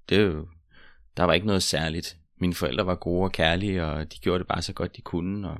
det 0.09 0.45
der 1.17 1.23
var 1.23 1.33
ikke 1.33 1.47
noget 1.47 1.63
særligt, 1.63 2.17
mine 2.37 2.53
forældre 2.53 2.85
var 2.85 2.95
gode 2.95 3.23
og 3.23 3.31
kærlige, 3.31 3.85
og 3.85 4.13
de 4.13 4.19
gjorde 4.19 4.39
det 4.39 4.47
bare 4.47 4.61
så 4.61 4.73
godt 4.73 4.95
de 4.95 5.01
kunne, 5.01 5.49
og 5.49 5.57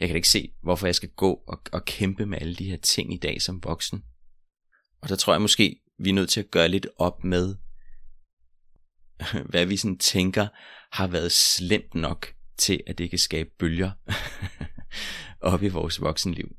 jeg 0.00 0.08
kan 0.08 0.16
ikke 0.16 0.28
se, 0.28 0.52
hvorfor 0.62 0.86
jeg 0.86 0.94
skal 0.94 1.08
gå 1.08 1.42
og, 1.46 1.62
og 1.72 1.84
kæmpe 1.84 2.26
med 2.26 2.38
alle 2.40 2.54
de 2.54 2.70
her 2.70 2.76
ting 2.76 3.14
i 3.14 3.16
dag 3.16 3.42
som 3.42 3.64
voksen. 3.64 4.04
Og 5.00 5.08
der 5.08 5.16
tror 5.16 5.32
jeg 5.32 5.42
måske, 5.42 5.80
vi 5.98 6.10
er 6.10 6.14
nødt 6.14 6.30
til 6.30 6.40
at 6.40 6.50
gøre 6.50 6.68
lidt 6.68 6.86
op 6.98 7.24
med, 7.24 7.56
hvad 9.50 9.66
vi 9.66 9.76
sådan 9.76 9.98
tænker 9.98 10.48
har 10.92 11.06
været 11.06 11.32
slemt 11.32 11.94
nok 11.94 12.34
til, 12.56 12.82
at 12.86 12.98
det 12.98 13.10
kan 13.10 13.18
skabe 13.18 13.50
bølger 13.58 13.90
op 15.52 15.62
i 15.62 15.68
vores 15.68 16.00
voksenliv. 16.00 16.56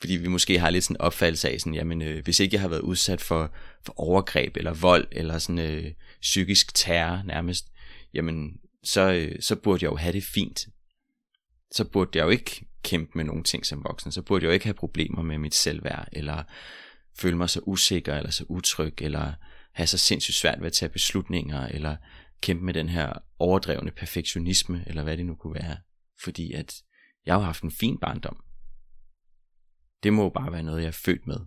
Fordi 0.00 0.16
vi 0.16 0.28
måske 0.28 0.58
har 0.58 0.70
lidt 0.70 0.84
sådan 0.84 0.96
en 0.96 1.00
opfattelse 1.00 1.50
af, 1.50 1.60
sådan, 1.60 1.74
jamen, 1.74 2.02
øh, 2.02 2.24
hvis 2.24 2.40
ikke 2.40 2.54
jeg 2.54 2.60
har 2.60 2.68
været 2.68 2.80
udsat 2.80 3.20
for, 3.20 3.54
for 3.86 4.00
overgreb 4.00 4.56
eller 4.56 4.74
vold 4.74 5.08
eller 5.12 5.38
sådan 5.38 5.58
øh, 5.58 5.92
psykisk 6.20 6.74
terror 6.74 7.22
nærmest, 7.22 7.72
jamen, 8.14 8.60
så, 8.84 9.12
øh, 9.12 9.42
så 9.42 9.56
burde 9.56 9.84
jeg 9.84 9.90
jo 9.90 9.96
have 9.96 10.12
det 10.12 10.24
fint. 10.24 10.68
Så 11.72 11.84
burde 11.84 12.18
jeg 12.18 12.24
jo 12.24 12.30
ikke 12.30 12.66
kæmpe 12.82 13.12
med 13.14 13.24
nogle 13.24 13.42
ting 13.42 13.66
som 13.66 13.84
voksen. 13.84 14.12
Så 14.12 14.22
burde 14.22 14.44
jeg 14.44 14.48
jo 14.48 14.52
ikke 14.52 14.66
have 14.66 14.74
problemer 14.74 15.22
med 15.22 15.38
mit 15.38 15.54
selvværd, 15.54 16.08
eller 16.12 16.42
føle 17.18 17.36
mig 17.36 17.50
så 17.50 17.60
usikker, 17.62 18.16
eller 18.16 18.30
så 18.30 18.44
utryg, 18.48 18.94
eller 19.02 19.32
have 19.74 19.86
så 19.86 19.98
sindssygt 19.98 20.36
svært 20.36 20.60
ved 20.60 20.66
at 20.66 20.72
tage 20.72 20.88
beslutninger, 20.88 21.66
eller 21.66 21.96
kæmpe 22.40 22.64
med 22.64 22.74
den 22.74 22.88
her 22.88 23.12
overdrevne 23.38 23.90
perfektionisme, 23.90 24.84
eller 24.86 25.02
hvad 25.02 25.16
det 25.16 25.26
nu 25.26 25.34
kunne 25.34 25.54
være. 25.54 25.76
Fordi 26.24 26.52
at 26.52 26.74
jeg 27.26 27.34
har 27.34 27.40
haft 27.40 27.62
en 27.62 27.70
fin 27.70 27.98
barndom. 27.98 28.36
Det 30.04 30.12
må 30.12 30.22
jo 30.22 30.28
bare 30.28 30.52
være 30.52 30.62
noget, 30.62 30.80
jeg 30.80 30.88
er 30.88 31.02
født 31.04 31.26
med. 31.26 31.40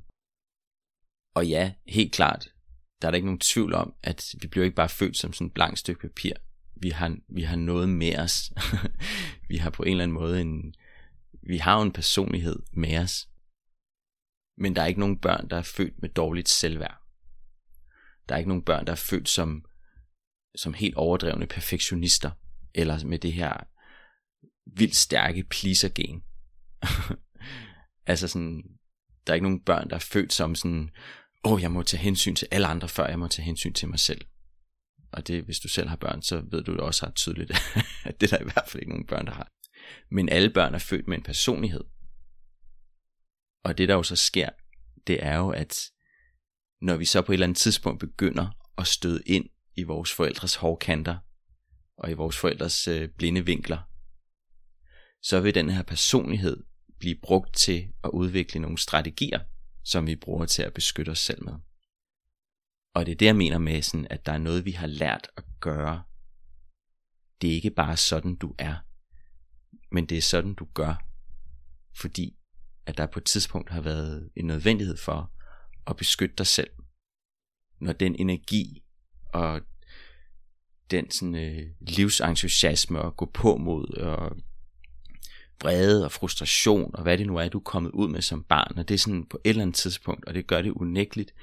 Og 1.36 1.48
ja, 1.48 1.74
helt 1.88 2.14
klart, 2.14 2.54
der 3.02 3.08
er 3.08 3.12
der 3.12 3.16
ikke 3.16 3.28
nogen 3.28 3.40
tvivl 3.40 3.74
om, 3.74 3.96
at 4.04 4.36
vi 4.42 4.48
bliver 4.48 4.64
ikke 4.64 4.76
bare 4.76 4.90
født 4.90 5.18
som 5.18 5.34
sådan 5.34 5.48
et 5.48 5.54
blankt 5.54 5.80
stykke 5.80 6.02
papir. 6.02 6.34
Vi 6.76 6.90
har, 6.90 7.18
vi 7.28 7.42
har 7.42 7.56
noget 7.56 7.90
med 7.90 8.18
os. 8.18 8.54
vi 9.50 9.58
har 9.58 9.70
på 9.70 9.84
en 9.84 9.92
eller 9.92 10.04
anden 10.04 10.16
måde 10.16 10.42
en, 10.42 10.74
vi 11.42 11.58
har 11.58 11.78
jo 11.78 11.82
en 11.82 11.92
personlighed 11.92 12.60
med 12.72 12.98
os. 12.98 13.30
Men 14.58 14.76
der 14.76 14.82
er 14.82 14.86
ikke 14.86 15.00
nogen 15.00 15.20
børn, 15.20 15.50
der 15.50 15.58
er 15.58 15.62
født 15.62 16.02
med 16.02 16.10
dårligt 16.10 16.50
selvværd. 16.50 17.02
Der 18.30 18.36
er 18.36 18.38
ikke 18.38 18.50
nogen 18.50 18.64
børn, 18.64 18.86
der 18.86 18.92
er 18.92 19.06
født 19.10 19.30
som, 19.30 19.66
som 20.56 20.74
helt 20.74 20.96
overdrevne 20.96 21.48
perfektionister, 21.48 22.32
eller 22.74 23.06
med 23.06 23.20
det 23.20 23.34
her 23.34 23.68
vildt 24.78 24.96
stærke 24.96 25.44
pleaser-gen. 25.44 26.24
altså 28.08 28.28
sådan, 28.28 28.64
der 29.28 29.34
er 29.34 29.36
ikke 29.36 29.46
nogen 29.46 29.64
børn, 29.64 29.90
der 29.90 29.96
er 29.96 30.00
født 30.00 30.34
som 30.34 30.56
sådan, 30.56 30.90
åh, 31.44 31.54
oh, 31.54 31.62
jeg 31.62 31.72
må 31.72 31.84
tage 31.84 32.04
hensyn 32.04 32.36
til 32.36 32.48
alle 32.52 32.68
andre, 32.68 32.88
før 32.88 33.08
jeg 33.08 33.20
må 33.20 33.28
tage 33.28 33.46
hensyn 33.46 33.74
til 33.74 33.88
mig 33.88 34.00
selv. 34.00 34.22
Og 35.12 35.28
det, 35.28 35.44
hvis 35.44 35.60
du 35.60 35.68
selv 35.68 35.90
har 35.90 35.96
børn, 35.96 36.22
så 36.22 36.44
ved 36.52 36.64
du 36.64 36.72
det 36.72 36.80
også 36.80 37.06
ret 37.06 37.16
tydeligt, 37.16 37.52
at 38.06 38.22
det 38.22 38.34
er 38.34 38.38
der 38.38 38.44
i 38.44 38.50
hvert 38.54 38.68
fald 38.68 38.82
ikke 38.82 38.92
nogen 38.92 39.08
børn, 39.08 39.26
der 39.26 39.34
har. 39.34 39.52
Men 40.12 40.30
alle 40.30 40.50
børn 40.50 40.74
er 40.76 40.80
født 40.80 41.08
med 41.08 41.18
en 41.18 41.24
personlighed. 41.24 41.84
Og 43.64 43.78
det 43.78 43.88
der 43.88 43.96
jo 43.96 44.04
så 44.04 44.16
sker, 44.16 44.50
det 45.08 45.26
er 45.26 45.38
jo, 45.38 45.50
at 45.50 45.92
når 46.82 46.98
vi 46.98 47.06
så 47.06 47.22
på 47.22 47.32
et 47.32 47.34
eller 47.34 47.46
andet 47.46 47.58
tidspunkt 47.58 48.00
begynder 48.00 48.50
at 48.78 48.88
støde 48.88 49.24
ind 49.26 49.50
i 49.76 49.84
vores 49.84 50.14
forældres 50.14 50.56
hårdkanter 50.56 51.18
og 51.98 52.12
i 52.12 52.14
vores 52.14 52.38
forældres 52.38 52.88
øh, 52.88 53.10
blinde 53.18 53.46
vinkler, 53.46 53.78
så 55.22 55.40
vil 55.40 55.56
den 55.56 55.70
her 55.70 55.84
personlighed 55.84 56.64
blive 57.00 57.16
brugt 57.16 57.56
til 57.56 57.88
at 58.04 58.10
udvikle 58.10 58.60
nogle 58.60 58.77
strategier, 58.77 59.39
som 59.84 60.08
vi 60.08 60.16
bruger 60.16 60.46
til 60.46 60.63
at 60.63 60.74
beskytte 60.74 61.10
os 61.10 61.20
selv 61.20 61.44
med. 61.44 61.54
Og 62.94 63.06
det 63.06 63.12
er 63.12 63.16
det, 63.16 63.25
jeg 63.25 63.36
mener 63.36 63.58
med, 63.58 63.82
sådan, 63.82 64.08
at 64.10 64.25
der 64.25 64.32
er 64.32 64.38
noget, 64.38 64.66
vi 64.66 64.72
har 64.72 64.88
lært 64.88 65.27
at 65.38 65.44
gøre. 65.60 66.04
Det 67.42 67.50
er 67.50 67.54
ikke 67.54 67.70
bare 67.70 67.98
sådan, 67.98 68.36
du 68.36 68.56
er, 68.58 68.75
men 69.92 70.06
det 70.06 70.18
er 70.18 70.22
sådan, 70.22 70.54
du 70.54 70.68
gør, 70.74 71.08
fordi 71.96 72.38
at 72.86 72.98
der 72.98 73.06
på 73.06 73.20
et 73.20 73.25
tidspunkt 73.25 73.70
har 73.70 73.82
været 73.82 74.30
en 74.36 74.46
nødvendighed 74.46 74.98
for 74.98 75.32
at 75.88 75.98
beskytte 75.98 76.36
dig 76.36 76.48
selv. 76.48 76.70
Når 77.80 77.94
den 77.94 78.16
energi 78.16 78.84
og 79.34 79.62
den 80.92 81.12
sådan, 81.12 81.36
øh, 81.36 81.68
livsentusiasme 81.80 83.01
og 83.01 83.18
gå 83.18 83.25
på 83.25 83.58
mod 83.58 83.88
og 83.88 84.38
vrede 85.62 86.06
og 86.06 86.12
frustration 86.12 86.96
og 86.96 87.04
hvad 87.04 87.18
det 87.18 87.28
nu 87.28 87.38
er, 87.38 87.50
du 87.50 87.58
er 87.58 87.64
kommet 87.64 87.92
ud 87.92 88.08
med 88.08 88.22
som 88.22 88.44
barn, 88.44 88.78
og 88.78 88.88
det 88.88 88.94
er 88.94 89.00
sådan 89.00 89.26
på 89.26 89.42
et 89.44 89.50
eller 89.50 89.62
andet 89.62 89.76
tidspunkt, 89.76 90.26
og 90.26 90.34
det 90.34 90.48
gør 90.48 90.62
det 90.62 90.72
unægteligt, 90.72 91.34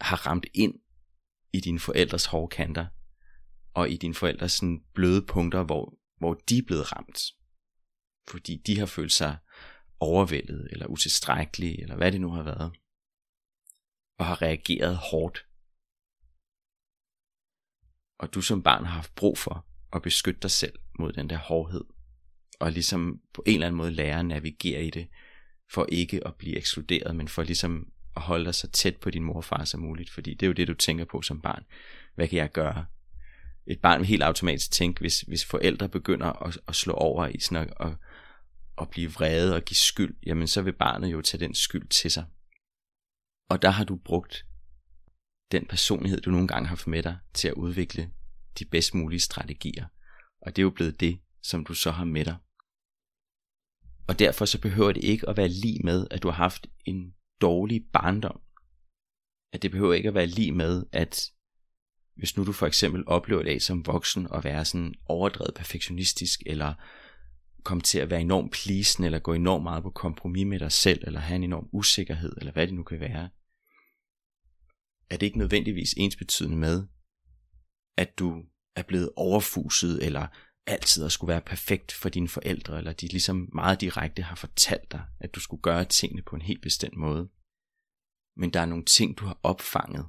har 0.00 0.26
ramt 0.26 0.46
ind 0.54 0.74
i 1.52 1.60
dine 1.60 1.80
forældres 1.80 2.26
hårde 2.26 2.56
kanter, 2.56 2.86
og 3.74 3.90
i 3.90 3.96
dine 3.96 4.14
forældres 4.14 4.52
sådan 4.52 4.84
bløde 4.94 5.26
punkter, 5.26 5.62
hvor, 5.62 5.98
hvor 6.18 6.34
de 6.34 6.58
er 6.58 6.62
blevet 6.66 6.92
ramt. 6.96 7.22
Fordi 8.28 8.56
de 8.66 8.78
har 8.78 8.86
følt 8.86 9.12
sig 9.12 9.36
overvældet, 10.00 10.68
eller 10.70 10.86
utilstrækkelige, 10.86 11.82
eller 11.82 11.96
hvad 11.96 12.12
det 12.12 12.20
nu 12.20 12.30
har 12.30 12.42
været, 12.42 12.72
og 14.18 14.26
har 14.26 14.42
reageret 14.42 14.96
hårdt. 14.96 15.46
Og 18.18 18.34
du 18.34 18.40
som 18.40 18.62
barn 18.62 18.84
har 18.84 18.94
haft 18.94 19.14
brug 19.14 19.38
for 19.38 19.66
at 19.92 20.02
beskytte 20.02 20.40
dig 20.40 20.50
selv 20.50 20.78
mod 20.98 21.12
den 21.12 21.30
der 21.30 21.36
hårdhed, 21.36 21.84
og 22.60 22.72
ligesom 22.72 23.20
på 23.34 23.42
en 23.46 23.54
eller 23.54 23.66
anden 23.66 23.76
måde 23.76 23.90
lære 23.90 24.18
at 24.18 24.26
navigere 24.26 24.84
i 24.84 24.90
det, 24.90 25.08
for 25.70 25.86
ikke 25.88 26.26
at 26.26 26.34
blive 26.34 26.56
ekskluderet, 26.56 27.16
men 27.16 27.28
for 27.28 27.42
ligesom 27.42 27.92
at 28.16 28.22
holde 28.22 28.44
dig 28.44 28.54
så 28.54 28.68
tæt 28.68 28.96
på 28.96 29.10
din 29.10 29.22
mor 29.22 29.34
og 29.34 29.44
far 29.44 29.64
som 29.64 29.80
muligt, 29.80 30.10
fordi 30.10 30.34
det 30.34 30.42
er 30.42 30.46
jo 30.46 30.52
det, 30.52 30.68
du 30.68 30.74
tænker 30.74 31.04
på 31.04 31.22
som 31.22 31.40
barn. 31.40 31.64
Hvad 32.14 32.28
kan 32.28 32.38
jeg 32.38 32.52
gøre? 32.52 32.86
Et 33.66 33.80
barn 33.80 34.00
vil 34.00 34.06
helt 34.08 34.22
automatisk 34.22 34.70
tænke, 34.70 35.00
hvis, 35.00 35.20
hvis 35.20 35.44
forældre 35.44 35.88
begynder 35.88 36.46
at, 36.46 36.58
at 36.68 36.74
slå 36.74 36.92
over 36.92 37.26
i 37.26 37.40
sådan 37.40 37.68
at, 37.68 37.86
at, 37.86 37.92
at 38.80 38.90
blive 38.90 39.12
vrede 39.12 39.54
og 39.54 39.62
give 39.62 39.76
skyld, 39.76 40.16
jamen 40.26 40.48
så 40.48 40.62
vil 40.62 40.72
barnet 40.72 41.12
jo 41.12 41.22
tage 41.22 41.40
den 41.44 41.54
skyld 41.54 41.88
til 41.88 42.10
sig. 42.10 42.24
Og 43.48 43.62
der 43.62 43.70
har 43.70 43.84
du 43.84 43.96
brugt 43.96 44.46
den 45.52 45.66
personlighed, 45.66 46.20
du 46.20 46.30
nogle 46.30 46.48
gange 46.48 46.66
har 46.66 46.76
haft 46.76 46.86
med 46.86 47.02
dig, 47.02 47.18
til 47.34 47.48
at 47.48 47.54
udvikle 47.54 48.10
de 48.58 48.64
bedst 48.64 48.94
mulige 48.94 49.20
strategier. 49.20 49.86
Og 50.40 50.56
det 50.56 50.62
er 50.62 50.64
jo 50.64 50.70
blevet 50.70 51.00
det, 51.00 51.18
som 51.42 51.64
du 51.64 51.74
så 51.74 51.90
har 51.90 52.04
med 52.04 52.24
dig. 52.24 52.36
Og 54.08 54.18
derfor 54.18 54.44
så 54.44 54.60
behøver 54.60 54.92
det 54.92 55.04
ikke 55.04 55.28
at 55.28 55.36
være 55.36 55.48
lige 55.48 55.80
med, 55.84 56.06
at 56.10 56.22
du 56.22 56.28
har 56.28 56.36
haft 56.36 56.66
en 56.84 57.14
dårlig 57.40 57.84
barndom. 57.92 58.40
At 59.52 59.62
det 59.62 59.70
behøver 59.70 59.94
ikke 59.94 60.08
at 60.08 60.14
være 60.14 60.26
lige 60.26 60.52
med, 60.52 60.84
at 60.92 61.30
hvis 62.16 62.36
nu 62.36 62.44
du 62.44 62.52
for 62.52 62.66
eksempel 62.66 63.04
oplever 63.06 63.42
det 63.42 63.62
som 63.62 63.86
voksen 63.86 64.28
at 64.34 64.44
være 64.44 64.64
sådan 64.64 64.94
overdrevet 65.06 65.54
perfektionistisk, 65.54 66.42
eller 66.46 66.74
komme 67.62 67.82
til 67.82 67.98
at 67.98 68.10
være 68.10 68.20
enormt 68.20 68.52
plisen, 68.52 69.04
eller 69.04 69.18
gå 69.18 69.32
enormt 69.32 69.62
meget 69.62 69.82
på 69.82 69.90
kompromis 69.90 70.46
med 70.46 70.58
dig 70.58 70.72
selv, 70.72 71.02
eller 71.06 71.20
have 71.20 71.36
en 71.36 71.44
enorm 71.44 71.68
usikkerhed, 71.72 72.32
eller 72.38 72.52
hvad 72.52 72.66
det 72.66 72.74
nu 72.74 72.82
kan 72.82 73.00
være, 73.00 73.28
er 75.10 75.16
det 75.16 75.26
ikke 75.26 75.38
nødvendigvis 75.38 75.94
ensbetydende 75.96 76.56
med, 76.56 76.86
at 77.96 78.18
du 78.18 78.42
er 78.76 78.82
blevet 78.82 79.10
overfuset, 79.16 80.06
eller 80.06 80.26
altid 80.66 81.04
at 81.04 81.12
skulle 81.12 81.28
være 81.28 81.40
perfekt 81.40 81.92
for 81.92 82.08
dine 82.08 82.28
forældre, 82.28 82.78
eller 82.78 82.92
de 82.92 83.06
ligesom 83.08 83.50
meget 83.54 83.80
direkte 83.80 84.22
har 84.22 84.36
fortalt 84.36 84.92
dig, 84.92 85.04
at 85.20 85.34
du 85.34 85.40
skulle 85.40 85.62
gøre 85.62 85.84
tingene 85.84 86.22
på 86.22 86.36
en 86.36 86.42
helt 86.42 86.62
bestemt 86.62 86.96
måde. 86.96 87.28
Men 88.36 88.50
der 88.50 88.60
er 88.60 88.66
nogle 88.66 88.84
ting, 88.84 89.18
du 89.18 89.24
har 89.24 89.40
opfanget 89.42 90.06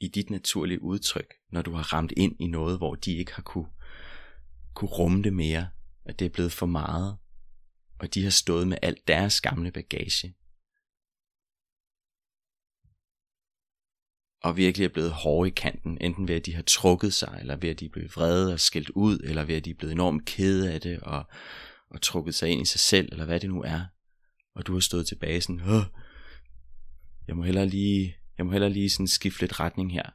i 0.00 0.08
dit 0.08 0.30
naturlige 0.30 0.82
udtryk, 0.82 1.34
når 1.52 1.62
du 1.62 1.72
har 1.72 1.92
ramt 1.92 2.12
ind 2.16 2.36
i 2.40 2.46
noget, 2.46 2.78
hvor 2.78 2.94
de 2.94 3.16
ikke 3.16 3.32
har 3.32 3.42
kunne, 3.42 3.68
kunne 4.74 4.90
rumme 4.90 5.22
det 5.22 5.32
mere, 5.32 5.68
at 6.04 6.18
det 6.18 6.24
er 6.24 6.30
blevet 6.30 6.52
for 6.52 6.66
meget, 6.66 7.18
og 7.98 8.14
de 8.14 8.22
har 8.22 8.30
stået 8.30 8.68
med 8.68 8.78
alt 8.82 9.08
deres 9.08 9.40
gamle 9.40 9.72
bagage. 9.72 10.34
Og 14.42 14.56
virkelig 14.56 14.84
er 14.84 14.88
blevet 14.88 15.12
hårde 15.12 15.48
i 15.48 15.52
kanten, 15.56 15.98
enten 16.00 16.28
ved 16.28 16.34
at 16.34 16.46
de 16.46 16.54
har 16.54 16.62
trukket 16.62 17.14
sig, 17.14 17.36
eller 17.40 17.56
ved 17.56 17.70
at 17.70 17.80
de 17.80 17.84
er 17.84 17.90
blevet 17.90 18.16
vrede 18.16 18.52
og 18.52 18.60
skældt 18.60 18.90
ud, 18.90 19.18
eller 19.18 19.44
ved 19.44 19.54
at 19.54 19.64
de 19.64 19.70
er 19.70 19.74
blevet 19.74 19.92
enormt 19.92 20.24
kede 20.24 20.72
af 20.72 20.80
det, 20.80 21.00
og, 21.00 21.24
og 21.90 22.02
trukket 22.02 22.34
sig 22.34 22.48
ind 22.48 22.62
i 22.62 22.64
sig 22.64 22.80
selv, 22.80 23.08
eller 23.12 23.24
hvad 23.24 23.40
det 23.40 23.50
nu 23.50 23.62
er. 23.62 23.84
Og 24.54 24.66
du 24.66 24.72
har 24.72 24.80
stået 24.80 25.06
tilbage 25.06 25.40
sådan, 25.40 25.60
Åh, 25.60 25.84
jeg 27.26 27.36
må 27.36 27.42
hellere 27.42 27.66
lige, 27.66 28.16
jeg 28.38 28.46
må 28.46 28.52
hellere 28.52 28.70
lige 28.70 28.90
sådan 28.90 29.08
skifte 29.08 29.40
lidt 29.40 29.60
retning 29.60 29.92
her. 29.92 30.10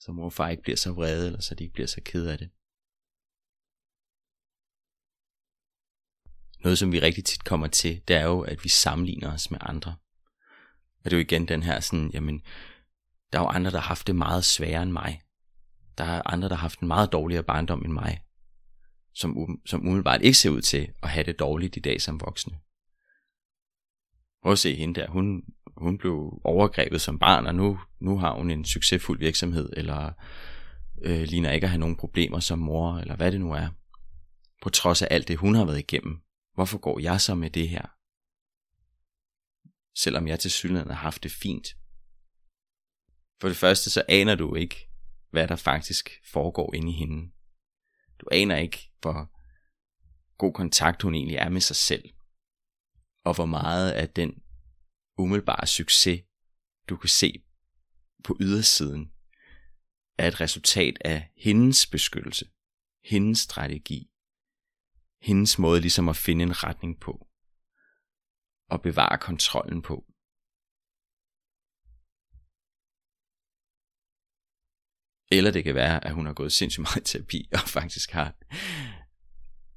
Så 0.00 0.12
mor 0.12 0.24
og 0.24 0.32
far 0.32 0.48
ikke 0.48 0.62
bliver 0.62 0.76
så 0.76 0.92
vrede, 0.92 1.26
eller 1.26 1.40
så 1.40 1.54
de 1.54 1.64
ikke 1.64 1.74
bliver 1.74 1.86
så 1.86 2.00
kede 2.04 2.32
af 2.32 2.38
det. 2.38 2.50
Noget, 6.64 6.78
som 6.78 6.92
vi 6.92 7.00
rigtig 7.00 7.24
tit 7.24 7.44
kommer 7.44 7.66
til, 7.66 8.02
det 8.08 8.16
er 8.16 8.24
jo, 8.24 8.40
at 8.40 8.64
vi 8.64 8.68
sammenligner 8.68 9.32
os 9.32 9.50
med 9.50 9.58
andre. 9.62 9.96
Og 11.06 11.10
det 11.10 11.16
er 11.16 11.20
jo 11.20 11.24
igen 11.24 11.48
den 11.48 11.62
her 11.62 11.80
sådan, 11.80 12.10
jamen, 12.14 12.42
der 13.32 13.38
er 13.38 13.42
jo 13.42 13.48
andre, 13.48 13.70
der 13.70 13.78
har 13.78 13.88
haft 13.88 14.06
det 14.06 14.16
meget 14.16 14.44
sværere 14.44 14.82
end 14.82 14.92
mig. 14.92 15.20
Der 15.98 16.04
er 16.04 16.22
andre, 16.24 16.48
der 16.48 16.54
har 16.54 16.60
haft 16.60 16.80
en 16.80 16.88
meget 16.88 17.12
dårligere 17.12 17.42
barndom 17.42 17.84
end 17.84 17.92
mig. 17.92 18.20
Som, 19.14 19.58
som 19.66 19.80
umiddelbart 19.80 20.22
ikke 20.22 20.38
ser 20.38 20.50
ud 20.50 20.60
til 20.60 20.88
at 21.02 21.08
have 21.08 21.24
det 21.24 21.38
dårligt 21.38 21.76
i 21.76 21.80
dag 21.80 22.00
som 22.00 22.20
voksne. 22.20 22.58
Prøv 24.42 24.52
at 24.52 24.58
se 24.58 24.74
hende 24.74 25.00
der, 25.00 25.08
hun, 25.08 25.42
hun 25.76 25.98
blev 25.98 26.40
overgrebet 26.44 27.00
som 27.00 27.18
barn, 27.18 27.46
og 27.46 27.54
nu, 27.54 27.80
nu 28.00 28.18
har 28.18 28.32
hun 28.34 28.50
en 28.50 28.64
succesfuld 28.64 29.18
virksomhed, 29.18 29.72
eller 29.76 30.12
øh, 31.02 31.22
ligner 31.22 31.50
ikke 31.50 31.64
at 31.64 31.70
have 31.70 31.80
nogen 31.80 31.96
problemer 31.96 32.40
som 32.40 32.58
mor, 32.58 32.98
eller 32.98 33.16
hvad 33.16 33.32
det 33.32 33.40
nu 33.40 33.52
er. 33.52 33.68
På 34.62 34.68
trods 34.68 35.02
af 35.02 35.08
alt 35.10 35.28
det, 35.28 35.36
hun 35.36 35.54
har 35.54 35.64
været 35.64 35.78
igennem. 35.78 36.20
Hvorfor 36.54 36.78
går 36.78 36.98
jeg 36.98 37.20
så 37.20 37.34
med 37.34 37.50
det 37.50 37.68
her? 37.68 37.95
Selvom 39.96 40.28
jeg 40.28 40.40
til 40.40 40.50
synligheden 40.50 40.90
har 40.90 41.02
haft 41.02 41.22
det 41.22 41.32
fint. 41.32 41.68
For 43.40 43.48
det 43.48 43.56
første 43.56 43.90
så 43.90 44.04
aner 44.08 44.34
du 44.34 44.54
ikke, 44.54 44.90
hvad 45.30 45.48
der 45.48 45.56
faktisk 45.56 46.10
foregår 46.24 46.74
inde 46.74 46.92
i 46.92 46.94
hende. 46.94 47.32
Du 48.20 48.26
aner 48.32 48.56
ikke, 48.56 48.92
hvor 49.00 49.32
god 50.38 50.52
kontakt 50.52 51.02
hun 51.02 51.14
egentlig 51.14 51.36
er 51.36 51.48
med 51.48 51.60
sig 51.60 51.76
selv. 51.76 52.04
Og 53.24 53.34
hvor 53.34 53.46
meget 53.46 53.92
af 53.92 54.08
den 54.08 54.42
umiddelbare 55.18 55.66
succes, 55.66 56.22
du 56.88 56.96
kan 56.96 57.08
se 57.08 57.44
på 58.24 58.36
ydersiden, 58.40 59.12
er 60.18 60.28
et 60.28 60.40
resultat 60.40 60.98
af 61.00 61.32
hendes 61.36 61.86
beskyttelse, 61.86 62.50
hendes 63.04 63.38
strategi, 63.38 64.10
hendes 65.22 65.58
måde 65.58 65.80
ligesom 65.80 66.08
at 66.08 66.16
finde 66.16 66.42
en 66.42 66.64
retning 66.64 67.00
på, 67.00 67.28
at 68.70 68.82
bevare 68.82 69.18
kontrollen 69.18 69.82
på. 69.82 70.04
Eller 75.30 75.50
det 75.50 75.64
kan 75.64 75.74
være, 75.74 76.04
at 76.04 76.14
hun 76.14 76.26
har 76.26 76.32
gået 76.32 76.52
sindssygt 76.52 76.82
meget 76.82 76.96
i 76.96 77.12
terapi, 77.12 77.48
og 77.52 77.58
faktisk 77.78 78.10
har 78.10 78.34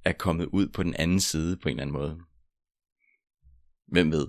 er 0.05 0.13
kommet 0.13 0.45
ud 0.45 0.69
på 0.69 0.83
den 0.83 0.95
anden 0.95 1.19
side 1.19 1.57
på 1.57 1.69
en 1.69 1.73
eller 1.73 1.81
anden 1.81 1.93
måde. 1.93 2.19
Hvem 3.87 4.11
ved? 4.11 4.27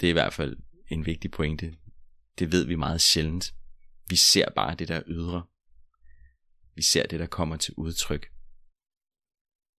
Det 0.00 0.06
er 0.06 0.10
i 0.10 0.12
hvert 0.12 0.32
fald 0.32 0.56
en 0.88 1.06
vigtig 1.06 1.30
pointe. 1.30 1.76
Det 2.38 2.52
ved 2.52 2.66
vi 2.66 2.74
meget 2.74 3.00
sjældent. 3.00 3.54
Vi 4.08 4.16
ser 4.16 4.50
bare 4.56 4.74
det 4.74 4.88
der 4.88 5.02
ydre. 5.06 5.46
Vi 6.74 6.82
ser 6.82 7.06
det, 7.06 7.20
der 7.20 7.26
kommer 7.26 7.56
til 7.56 7.74
udtryk. 7.76 8.32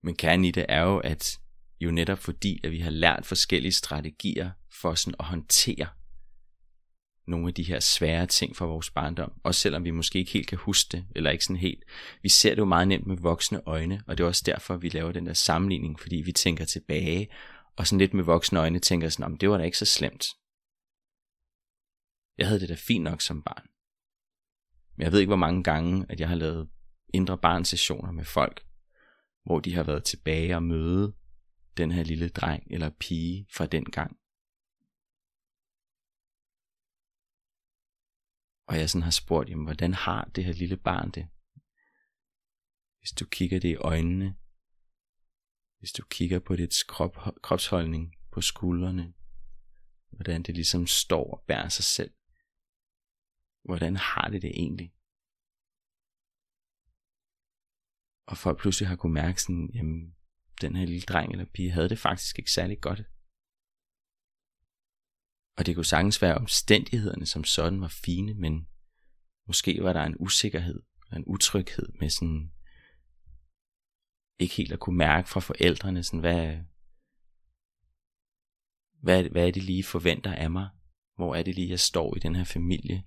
Men 0.03 0.15
kernen 0.15 0.45
i 0.45 0.51
det 0.51 0.65
er 0.69 0.82
jo, 0.82 0.97
at 0.97 1.39
jo 1.84 1.91
netop 1.91 2.19
fordi, 2.19 2.60
at 2.63 2.72
vi 2.72 2.80
har 2.80 2.91
lært 2.91 3.26
forskellige 3.26 3.72
strategier 3.72 4.52
for 4.72 4.96
sådan 4.96 5.15
at 5.19 5.26
håndtere 5.26 5.88
nogle 7.28 7.48
af 7.48 7.54
de 7.54 7.63
her 7.63 7.80
svære 7.80 8.28
ting 8.28 8.56
fra 8.56 8.65
vores 8.65 8.89
barndom, 8.89 9.32
også 9.43 9.62
selvom 9.62 9.84
vi 9.84 9.91
måske 9.91 10.19
ikke 10.19 10.32
helt 10.32 10.48
kan 10.48 10.58
huske 10.58 10.98
det, 10.98 11.06
eller 11.15 11.32
ikke 11.32 11.46
sådan 11.46 11.56
helt. 11.56 11.84
Vi 12.22 12.30
ser 12.30 12.50
det 12.50 12.58
jo 12.58 12.65
meget 12.65 12.88
nemt 12.88 13.08
med 13.08 13.17
voksne 13.17 13.62
øjne, 13.65 14.04
og 14.08 14.17
det 14.17 14.24
er 14.24 14.28
også 14.28 14.43
derfor, 14.46 14.78
vi 14.78 14.89
laver 14.89 15.12
den 15.12 15.26
der 15.26 15.34
sammenligning, 15.34 16.00
fordi 16.00 16.15
vi 16.15 16.32
tænker 16.32 16.65
tilbage, 16.65 17.28
og 17.76 17.88
sådan 17.88 18.00
lidt 18.00 18.13
med 18.13 18.24
voksne 18.24 18.60
øjne 18.60 18.80
tænker 18.80 19.10
sådan, 19.10 19.38
det 19.38 19.50
var 19.50 19.58
da 19.58 19.63
ikke 19.63 19.78
så 19.78 19.86
slemt. 19.86 20.26
Jeg 22.38 22.48
havde 22.48 22.60
det 22.60 22.69
da 22.69 22.76
fint 22.76 23.04
nok 23.04 23.22
som 23.22 23.43
barn. 23.43 23.67
Men 24.96 25.04
jeg 25.04 25.12
ved 25.12 25.19
ikke, 25.19 25.30
hvor 25.30 25.36
mange 25.36 25.63
gange, 25.63 26.06
at 26.10 26.19
jeg 26.19 26.28
har 26.30 26.36
lavet 26.36 26.69
indre 27.13 27.38
barnsessioner 27.38 28.12
med 28.12 28.26
folk, 28.26 28.65
hvor 29.46 29.60
de 29.60 29.76
har 29.76 29.84
været 29.84 30.04
tilbage 30.04 30.56
og 30.56 30.63
møde 30.63 31.13
den 31.77 31.91
her 31.91 32.03
lille 32.03 32.29
dreng 32.29 32.63
eller 32.71 32.89
pige 32.89 33.47
fra 33.55 33.65
den 33.65 33.86
gang. 33.86 34.19
Og 38.67 38.79
jeg 38.79 38.89
sådan 38.89 39.03
har 39.03 39.12
spurgt, 39.12 39.49
jamen, 39.49 39.65
hvordan 39.65 39.93
har 39.93 40.25
det 40.25 40.45
her 40.45 40.53
lille 40.53 40.77
barn 40.77 41.12
det? 41.12 41.27
Hvis 42.99 43.12
du 43.12 43.25
kigger 43.25 43.59
det 43.59 43.69
i 43.69 43.75
øjnene, 43.75 44.38
hvis 45.79 45.91
du 45.91 46.05
kigger 46.09 46.39
på 46.39 46.55
dets 46.55 46.83
krop, 46.83 47.15
kropsholdning 47.41 48.15
på 48.31 48.41
skuldrene, 48.41 49.13
hvordan 50.09 50.43
det 50.43 50.55
ligesom 50.55 50.88
står 50.88 51.38
og 51.38 51.43
bærer 51.47 51.69
sig 51.69 51.83
selv. 51.83 52.13
Hvordan 53.63 53.95
har 53.95 54.29
det 54.29 54.41
det 54.41 54.49
egentlig? 54.49 54.93
Og 58.25 58.38
folk 58.38 58.59
pludselig 58.59 58.88
har 58.88 58.95
kunne 58.95 59.13
mærke 59.13 59.41
sådan, 59.41 59.69
jamen, 59.73 60.15
den 60.62 60.76
her 60.76 60.86
lille 60.86 61.02
dreng 61.02 61.32
eller 61.32 61.46
pige 61.46 61.72
havde 61.72 61.89
det 61.89 62.00
faktisk 62.00 62.39
ikke 62.39 62.52
særlig 62.52 62.82
godt. 62.82 63.00
Og 65.58 65.66
det 65.66 65.76
kunne 65.76 65.86
sagtens 65.86 66.22
være, 66.22 66.32
at 66.32 66.42
omstændighederne 66.42 67.26
som 67.26 67.44
sådan 67.44 67.82
var 67.82 67.88
fine, 68.06 68.34
men 68.34 68.68
måske 69.48 69.84
var 69.84 69.94
der 69.94 70.04
en 70.04 70.16
usikkerhed 70.20 70.82
og 71.12 71.18
en 71.18 71.24
utryghed 71.28 71.88
med 72.00 72.10
sådan, 72.10 72.52
ikke 74.39 74.56
helt 74.56 74.72
at 74.72 74.80
kunne 74.80 74.98
mærke 74.98 75.30
fra 75.30 75.39
forældrene, 75.39 76.04
sådan, 76.04 76.20
hvad, 76.20 76.58
hvad, 79.06 79.30
hvad 79.30 79.48
er 79.48 79.52
det 79.52 79.63
lige 79.63 79.84
forventer 79.84 80.34
af 80.34 80.52
mig? 80.52 80.70
Hvor 81.16 81.36
er 81.36 81.44
det 81.44 81.56
lige, 81.56 81.70
jeg 81.70 81.80
står 81.80 82.16
i 82.16 82.20
den 82.20 82.36
her 82.36 82.44
familie? 82.44 83.06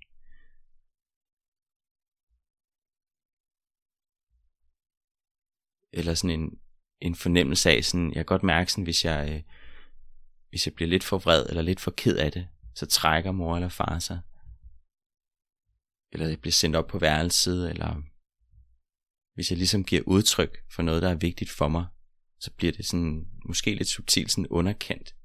Eller 5.91 6.13
sådan 6.13 6.39
en, 6.39 6.61
en 7.01 7.15
fornemmelse 7.15 7.69
af, 7.69 7.83
sådan, 7.83 8.07
jeg 8.07 8.15
kan 8.15 8.25
godt 8.25 8.43
mærke, 8.43 8.71
sådan, 8.71 8.83
hvis 8.83 9.05
jeg, 9.05 9.33
øh, 9.33 9.41
hvis 10.49 10.67
jeg 10.67 10.73
bliver 10.73 10.89
lidt 10.89 11.03
for 11.03 11.17
vred 11.17 11.45
eller 11.49 11.61
lidt 11.61 11.79
for 11.79 11.91
ked 11.91 12.17
af 12.17 12.31
det, 12.31 12.47
så 12.75 12.85
trækker 12.85 13.31
mor 13.31 13.55
eller 13.55 13.69
far 13.69 13.99
sig. 13.99 14.19
Eller 16.11 16.27
jeg 16.27 16.41
bliver 16.41 16.51
sendt 16.51 16.75
op 16.75 16.87
på 16.87 16.99
værelset, 16.99 17.69
eller 17.69 18.01
hvis 19.33 19.51
jeg 19.51 19.57
ligesom 19.57 19.83
giver 19.83 20.01
udtryk 20.05 20.57
for 20.71 20.81
noget, 20.81 21.01
der 21.01 21.09
er 21.09 21.15
vigtigt 21.15 21.49
for 21.49 21.67
mig, 21.67 21.85
så 22.39 22.51
bliver 22.51 22.71
det 22.71 22.85
sådan, 22.85 23.27
måske 23.45 23.75
lidt 23.75 23.87
subtilt 23.87 24.31
sådan 24.31 24.47
underkendt. 24.47 25.15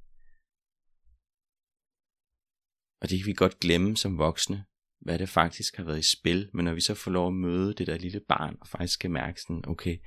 Og 3.01 3.11
det 3.11 3.19
kan 3.19 3.27
vi 3.27 3.33
godt 3.33 3.61
glemme 3.61 3.97
som 3.97 4.19
voksne, 4.19 4.65
hvad 5.01 5.19
det 5.19 5.29
faktisk 5.29 5.77
har 5.77 5.85
været 5.85 5.99
i 5.99 6.17
spil, 6.17 6.51
men 6.55 6.65
når 6.65 6.75
vi 6.75 6.81
så 6.81 6.95
får 6.95 7.11
lov 7.11 7.27
at 7.27 7.35
møde 7.35 7.75
det 7.75 7.87
der 7.87 7.99
lille 7.99 8.21
barn, 8.29 8.57
og 8.61 8.69
faktisk 8.69 9.01
kan 9.01 9.13
mærke 9.13 9.41
sådan, 9.41 9.65
okay, 9.67 9.99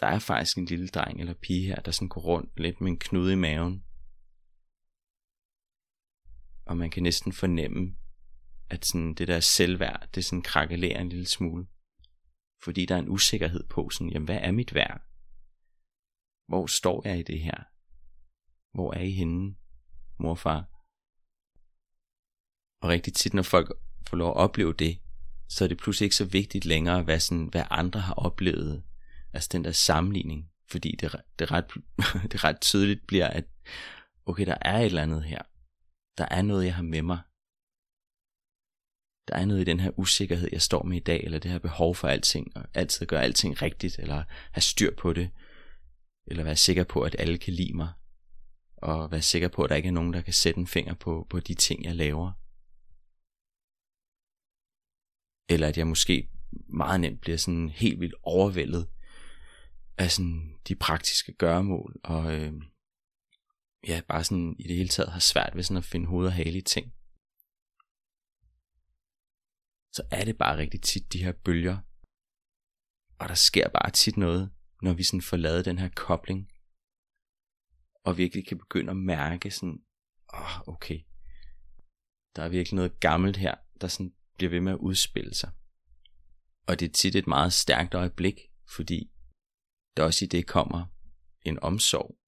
der 0.00 0.06
er 0.06 0.18
faktisk 0.18 0.58
en 0.58 0.64
lille 0.64 0.88
dreng 0.88 1.20
eller 1.20 1.34
pige 1.34 1.66
her, 1.66 1.80
der 1.80 1.90
sådan 1.90 2.08
går 2.08 2.20
rundt 2.20 2.60
lidt 2.60 2.80
med 2.80 2.90
en 2.90 2.98
knude 2.98 3.32
i 3.32 3.36
maven. 3.36 3.84
Og 6.64 6.76
man 6.76 6.90
kan 6.90 7.02
næsten 7.02 7.32
fornemme, 7.32 7.96
at 8.70 8.86
sådan 8.86 9.14
det 9.14 9.28
der 9.28 9.40
selvværd, 9.40 10.08
det 10.14 10.24
sådan 10.24 10.42
krakelerer 10.42 11.00
en 11.00 11.08
lille 11.08 11.26
smule. 11.26 11.66
Fordi 12.62 12.86
der 12.86 12.94
er 12.94 12.98
en 12.98 13.08
usikkerhed 13.08 13.68
på 13.68 13.90
sådan, 13.90 14.10
jamen 14.10 14.26
hvad 14.26 14.38
er 14.42 14.52
mit 14.52 14.74
værd? 14.74 15.00
Hvor 16.48 16.66
står 16.66 17.08
jeg 17.08 17.18
i 17.18 17.22
det 17.22 17.40
her? 17.40 17.64
Hvor 18.74 18.94
er 18.94 19.00
I 19.00 19.10
henne, 19.10 19.56
mor 20.18 20.30
og 20.30 20.38
far? 20.38 20.60
Og 22.82 22.88
rigtig 22.88 23.14
tit, 23.14 23.34
når 23.34 23.42
folk 23.42 23.72
får 24.08 24.16
lov 24.16 24.30
at 24.30 24.36
opleve 24.36 24.72
det, 24.72 24.98
så 25.48 25.64
er 25.64 25.68
det 25.68 25.78
pludselig 25.78 26.06
ikke 26.06 26.16
så 26.16 26.24
vigtigt 26.24 26.64
længere, 26.64 27.02
hvad, 27.02 27.20
sådan, 27.20 27.46
hvad 27.46 27.64
andre 27.70 28.00
har 28.00 28.14
oplevet. 28.14 28.82
Altså 29.32 29.48
den 29.52 29.64
der 29.64 29.72
sammenligning. 29.72 30.50
Fordi 30.68 30.96
det, 31.00 31.16
det, 31.38 31.52
ret, 31.52 31.64
det 32.32 32.44
ret 32.44 32.60
tydeligt 32.60 33.06
bliver, 33.06 33.26
at 33.26 33.44
okay, 34.26 34.46
der 34.46 34.56
er 34.60 34.78
et 34.78 34.86
eller 34.86 35.02
andet 35.02 35.24
her. 35.24 35.42
Der 36.18 36.26
er 36.30 36.42
noget, 36.42 36.64
jeg 36.64 36.74
har 36.74 36.82
med 36.82 37.02
mig 37.02 37.18
der 39.30 39.36
er 39.36 39.44
noget 39.44 39.60
i 39.60 39.64
den 39.64 39.80
her 39.80 39.98
usikkerhed, 39.98 40.48
jeg 40.52 40.62
står 40.62 40.82
med 40.82 40.96
i 40.96 41.00
dag, 41.00 41.24
eller 41.24 41.38
det 41.38 41.50
her 41.50 41.58
behov 41.58 41.94
for 41.94 42.08
alting, 42.08 42.56
og 42.56 42.64
altid 42.74 43.06
gøre 43.06 43.22
alting 43.22 43.62
rigtigt, 43.62 43.98
eller 43.98 44.24
have 44.52 44.62
styr 44.62 44.94
på 44.96 45.12
det, 45.12 45.30
eller 46.26 46.44
være 46.44 46.56
sikker 46.56 46.84
på, 46.84 47.02
at 47.02 47.16
alle 47.18 47.38
kan 47.38 47.52
lide 47.52 47.76
mig, 47.76 47.92
og 48.76 49.10
være 49.10 49.22
sikker 49.22 49.48
på, 49.48 49.62
at 49.62 49.70
der 49.70 49.76
ikke 49.76 49.86
er 49.86 49.92
nogen, 49.92 50.12
der 50.12 50.20
kan 50.20 50.32
sætte 50.32 50.60
en 50.60 50.66
finger 50.66 50.94
på, 50.94 51.26
på 51.30 51.40
de 51.40 51.54
ting, 51.54 51.84
jeg 51.84 51.94
laver. 51.94 52.32
Eller 55.48 55.68
at 55.68 55.78
jeg 55.78 55.86
måske 55.86 56.28
meget 56.68 57.00
nemt 57.00 57.20
bliver 57.20 57.38
sådan 57.38 57.68
helt 57.68 58.00
vildt 58.00 58.14
overvældet 58.22 58.88
af 60.00 60.10
sådan 60.10 60.58
de 60.68 60.74
praktiske 60.76 61.32
gøremål, 61.32 62.00
og 62.04 62.34
øh, 62.34 62.52
ja, 63.88 64.00
bare 64.08 64.24
sådan 64.24 64.56
i 64.58 64.62
det 64.62 64.76
hele 64.76 64.88
taget 64.88 65.12
har 65.12 65.20
svært 65.20 65.52
ved 65.56 65.62
sådan 65.62 65.76
at 65.76 65.84
finde 65.92 66.06
hoved 66.06 66.26
og 66.26 66.32
hale 66.32 66.58
i 66.58 66.62
ting. 66.62 66.86
Så 69.92 70.02
er 70.10 70.24
det 70.24 70.38
bare 70.38 70.56
rigtig 70.56 70.82
tit 70.82 71.12
de 71.12 71.24
her 71.24 71.32
bølger, 71.32 71.78
og 73.20 73.28
der 73.28 73.34
sker 73.34 73.68
bare 73.68 73.90
tit 73.90 74.16
noget, 74.16 74.52
når 74.82 74.92
vi 74.92 75.02
sådan 75.02 75.22
får 75.22 75.36
lavet 75.36 75.64
den 75.64 75.78
her 75.78 75.88
kobling, 75.88 76.50
og 78.04 78.16
virkelig 78.16 78.46
kan 78.46 78.58
begynde 78.58 78.90
at 78.90 78.96
mærke 78.96 79.50
sådan, 79.50 79.84
åh, 80.34 80.40
oh, 80.40 80.74
okay, 80.74 81.00
der 82.36 82.42
er 82.42 82.48
virkelig 82.48 82.76
noget 82.76 83.00
gammelt 83.00 83.36
her, 83.36 83.54
der 83.80 83.88
sådan 83.88 84.14
bliver 84.36 84.50
ved 84.50 84.60
med 84.60 84.72
at 84.72 84.78
udspille 84.78 85.34
sig. 85.34 85.52
Og 86.66 86.80
det 86.80 86.88
er 86.88 86.92
tit 86.92 87.14
et 87.14 87.26
meget 87.26 87.52
stærkt 87.52 87.94
øjeblik, 87.94 88.36
fordi 88.76 89.12
der 89.96 90.02
også 90.04 90.24
i 90.24 90.28
det 90.28 90.46
kommer 90.46 90.86
en 91.42 91.58
omsorg 91.58 92.18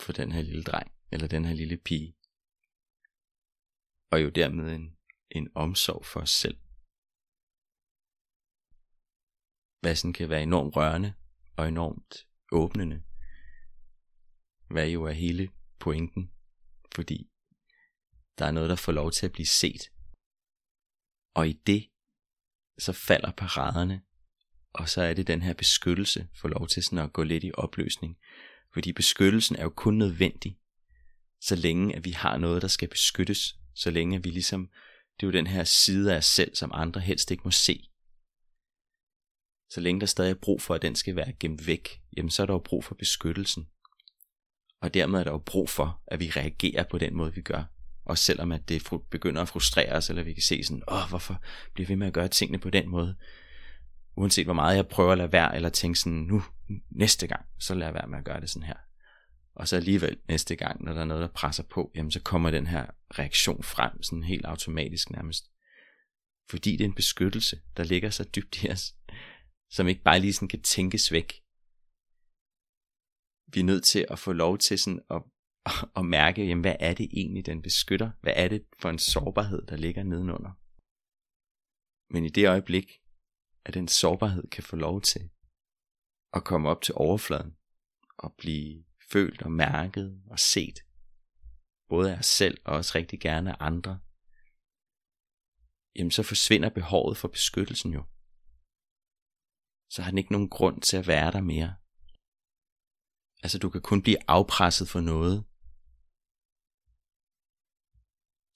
for 0.00 0.12
den 0.12 0.32
her 0.32 0.42
lille 0.42 0.62
dreng, 0.62 0.92
eller 1.12 1.26
den 1.28 1.44
her 1.44 1.54
lille 1.54 1.76
pige. 1.76 2.16
Og 4.10 4.22
jo 4.22 4.28
dermed 4.30 4.74
en, 4.74 4.96
en 5.30 5.48
omsorg 5.54 6.06
for 6.06 6.20
os 6.20 6.30
selv. 6.30 6.58
Hvad 9.80 9.96
sådan 9.96 10.12
kan 10.12 10.28
være 10.28 10.42
enormt 10.42 10.76
rørende 10.76 11.14
og 11.56 11.68
enormt 11.68 12.28
åbnende. 12.52 13.02
Hvad 14.70 14.88
jo 14.88 15.04
er 15.04 15.12
hele 15.12 15.52
pointen, 15.78 16.32
fordi 16.94 17.30
der 18.38 18.46
er 18.46 18.50
noget, 18.50 18.70
der 18.70 18.76
får 18.76 18.92
lov 18.92 19.10
til 19.12 19.26
at 19.26 19.32
blive 19.32 19.46
set. 19.46 19.92
Og 21.34 21.48
i 21.48 21.52
det, 21.52 21.90
så 22.78 22.92
falder 22.92 23.32
paraderne, 23.32 24.05
og 24.76 24.88
så 24.88 25.02
er 25.02 25.14
det 25.14 25.26
den 25.26 25.42
her 25.42 25.54
beskyttelse, 25.54 26.28
får 26.34 26.48
lov 26.48 26.68
til 26.68 26.82
sådan 26.82 26.98
at 26.98 27.12
gå 27.12 27.22
lidt 27.22 27.44
i 27.44 27.50
opløsning. 27.54 28.16
Fordi 28.72 28.92
beskyttelsen 28.92 29.56
er 29.56 29.62
jo 29.62 29.70
kun 29.70 29.98
nødvendig, 29.98 30.58
så 31.40 31.56
længe 31.56 31.96
at 31.96 32.04
vi 32.04 32.10
har 32.10 32.36
noget, 32.36 32.62
der 32.62 32.68
skal 32.68 32.88
beskyttes, 32.88 33.56
så 33.74 33.90
længe 33.90 34.16
at 34.16 34.24
vi 34.24 34.30
ligesom, 34.30 34.70
det 35.20 35.26
er 35.26 35.26
jo 35.26 35.32
den 35.32 35.46
her 35.46 35.64
side 35.64 36.12
af 36.12 36.16
os 36.16 36.24
selv, 36.24 36.54
som 36.54 36.70
andre 36.74 37.00
helst 37.00 37.30
ikke 37.30 37.42
må 37.44 37.50
se. 37.50 37.88
Så 39.70 39.80
længe 39.80 40.00
der 40.00 40.06
stadig 40.06 40.30
er 40.30 40.40
brug 40.42 40.62
for, 40.62 40.74
at 40.74 40.82
den 40.82 40.94
skal 40.94 41.16
være 41.16 41.32
gemt 41.32 41.66
væk, 41.66 42.00
jamen 42.16 42.30
så 42.30 42.42
er 42.42 42.46
der 42.46 42.54
jo 42.54 42.58
brug 42.58 42.84
for 42.84 42.94
beskyttelsen. 42.94 43.66
Og 44.80 44.94
dermed 44.94 45.20
er 45.20 45.24
der 45.24 45.30
jo 45.30 45.38
brug 45.38 45.70
for, 45.70 46.02
at 46.06 46.20
vi 46.20 46.30
reagerer 46.36 46.84
på 46.90 46.98
den 46.98 47.14
måde, 47.14 47.34
vi 47.34 47.40
gør. 47.40 47.64
Og 48.04 48.18
selvom 48.18 48.52
at 48.52 48.68
det 48.68 48.82
begynder 49.10 49.42
at 49.42 49.48
frustrere 49.48 49.92
os, 49.92 50.10
eller 50.10 50.22
vi 50.22 50.32
kan 50.32 50.42
se 50.42 50.64
sådan, 50.64 50.82
åh, 50.88 51.08
hvorfor 51.08 51.42
bliver 51.74 51.86
vi 51.86 51.92
ved 51.92 51.96
med 51.96 52.06
at 52.06 52.12
gøre 52.12 52.28
tingene 52.28 52.58
på 52.58 52.70
den 52.70 52.88
måde? 52.88 53.16
Uanset 54.16 54.46
hvor 54.46 54.54
meget 54.54 54.76
jeg 54.76 54.88
prøver 54.88 55.12
at 55.12 55.18
lade 55.18 55.32
være, 55.32 55.56
eller 55.56 55.68
tænke 55.68 55.98
sådan, 55.98 56.18
nu, 56.18 56.42
næste 56.90 57.26
gang, 57.26 57.46
så 57.58 57.74
lader 57.74 57.86
jeg 57.86 57.94
være 57.94 58.06
med 58.08 58.18
at 58.18 58.24
gøre 58.24 58.40
det 58.40 58.50
sådan 58.50 58.66
her. 58.66 58.76
Og 59.54 59.68
så 59.68 59.76
alligevel 59.76 60.20
næste 60.28 60.56
gang, 60.56 60.84
når 60.84 60.92
der 60.92 61.00
er 61.00 61.04
noget, 61.04 61.20
der 61.20 61.34
presser 61.34 61.62
på, 61.62 61.92
jamen 61.94 62.10
så 62.10 62.22
kommer 62.22 62.50
den 62.50 62.66
her 62.66 62.86
reaktion 63.18 63.62
frem, 63.62 64.02
sådan 64.02 64.24
helt 64.24 64.44
automatisk 64.44 65.10
nærmest. 65.10 65.50
Fordi 66.50 66.72
det 66.72 66.80
er 66.80 66.88
en 66.88 66.94
beskyttelse, 66.94 67.60
der 67.76 67.84
ligger 67.84 68.10
så 68.10 68.24
dybt 68.24 68.62
i 68.62 68.70
os, 68.70 68.94
som 69.70 69.88
ikke 69.88 70.02
bare 70.02 70.20
lige 70.20 70.32
sådan 70.32 70.48
kan 70.48 70.62
tænkes 70.62 71.12
væk. 71.12 71.42
Vi 73.52 73.60
er 73.60 73.64
nødt 73.64 73.84
til 73.84 74.06
at 74.10 74.18
få 74.18 74.32
lov 74.32 74.58
til 74.58 74.78
sådan 74.78 75.00
at, 75.10 75.22
at 75.96 76.04
mærke, 76.04 76.46
jamen, 76.46 76.62
hvad 76.62 76.76
er 76.80 76.94
det 76.94 77.08
egentlig, 77.12 77.46
den 77.46 77.62
beskytter? 77.62 78.10
Hvad 78.20 78.32
er 78.36 78.48
det 78.48 78.64
for 78.78 78.90
en 78.90 78.98
sårbarhed, 78.98 79.66
der 79.66 79.76
ligger 79.76 80.02
nedenunder? 80.02 80.50
Men 82.12 82.24
i 82.24 82.28
det 82.28 82.48
øjeblik, 82.48 82.92
at 83.66 83.74
den 83.74 83.88
sårbarhed 83.88 84.46
kan 84.50 84.64
få 84.64 84.76
lov 84.76 85.00
til 85.00 85.30
at 86.32 86.44
komme 86.44 86.68
op 86.68 86.82
til 86.82 86.94
overfladen 86.94 87.56
og 88.18 88.34
blive 88.38 88.84
følt 89.10 89.42
og 89.42 89.52
mærket 89.52 90.22
og 90.26 90.38
set, 90.38 90.78
både 91.88 92.12
af 92.14 92.18
os 92.18 92.26
selv 92.26 92.58
og 92.64 92.76
også 92.76 92.92
rigtig 92.94 93.20
gerne 93.20 93.50
af 93.52 93.56
andre, 93.60 94.00
jamen 95.96 96.10
så 96.10 96.22
forsvinder 96.22 96.68
behovet 96.68 97.16
for 97.16 97.28
beskyttelsen 97.28 97.92
jo. 97.92 98.02
Så 99.90 100.02
har 100.02 100.10
den 100.10 100.18
ikke 100.18 100.32
nogen 100.32 100.50
grund 100.50 100.82
til 100.82 100.96
at 100.96 101.06
være 101.06 101.32
der 101.32 101.40
mere. 101.40 101.76
Altså 103.42 103.58
du 103.58 103.70
kan 103.70 103.82
kun 103.82 104.02
blive 104.02 104.18
afpresset 104.28 104.88
for 104.88 105.00
noget, 105.00 105.44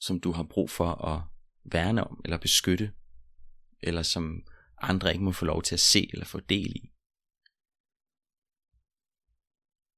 som 0.00 0.20
du 0.20 0.32
har 0.32 0.46
brug 0.54 0.70
for 0.70 0.90
at 0.94 1.22
værne 1.64 2.04
om 2.04 2.20
eller 2.24 2.38
beskytte, 2.38 2.94
eller 3.82 4.02
som 4.02 4.44
andre 4.80 5.12
ikke 5.12 5.24
må 5.24 5.32
få 5.32 5.44
lov 5.44 5.62
til 5.62 5.74
at 5.74 5.80
se 5.80 6.10
eller 6.12 6.26
få 6.26 6.40
del 6.40 6.76
i. 6.76 6.92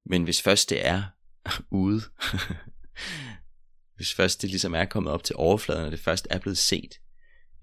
Men 0.05 0.25
hvis 0.25 0.43
først 0.43 0.71
det 0.71 0.87
er 0.87 1.03
ude, 1.85 2.01
hvis 3.97 4.15
først 4.15 4.43
det 4.43 4.51
ligesom 4.51 4.75
er 4.75 4.85
kommet 4.85 5.13
op 5.13 5.25
til 5.25 5.37
overfladen, 5.37 5.85
og 5.85 5.91
det 5.91 6.01
først 6.01 6.27
er 6.31 6.39
blevet 6.39 6.59
set, 6.59 7.01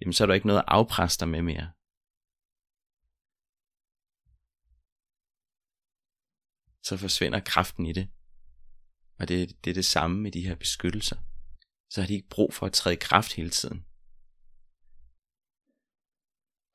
jamen 0.02 0.14
så 0.14 0.24
er 0.24 0.26
der 0.26 0.34
ikke 0.34 0.48
noget 0.48 0.60
at 0.60 0.66
afpresse 0.68 1.20
dig 1.20 1.30
med 1.30 1.42
mere. 1.42 1.72
så 6.90 6.98
forsvinder 6.98 7.40
kraften 7.40 7.86
i 7.86 7.94
det. 7.94 8.08
Og 9.20 9.28
det, 9.28 9.66
det 9.66 9.70
er 9.70 9.74
det 9.74 9.86
samme 9.86 10.22
med 10.22 10.32
de 10.32 10.48
her 10.48 10.56
beskyttelser. 10.56 11.18
Så 11.90 12.02
har 12.02 12.08
de 12.08 12.14
ikke 12.14 12.30
brug 12.30 12.54
for 12.54 12.66
at 12.66 12.74
træde 12.74 12.96
i 12.96 12.98
kraft 13.02 13.34
hele 13.34 13.50
tiden. 13.50 13.86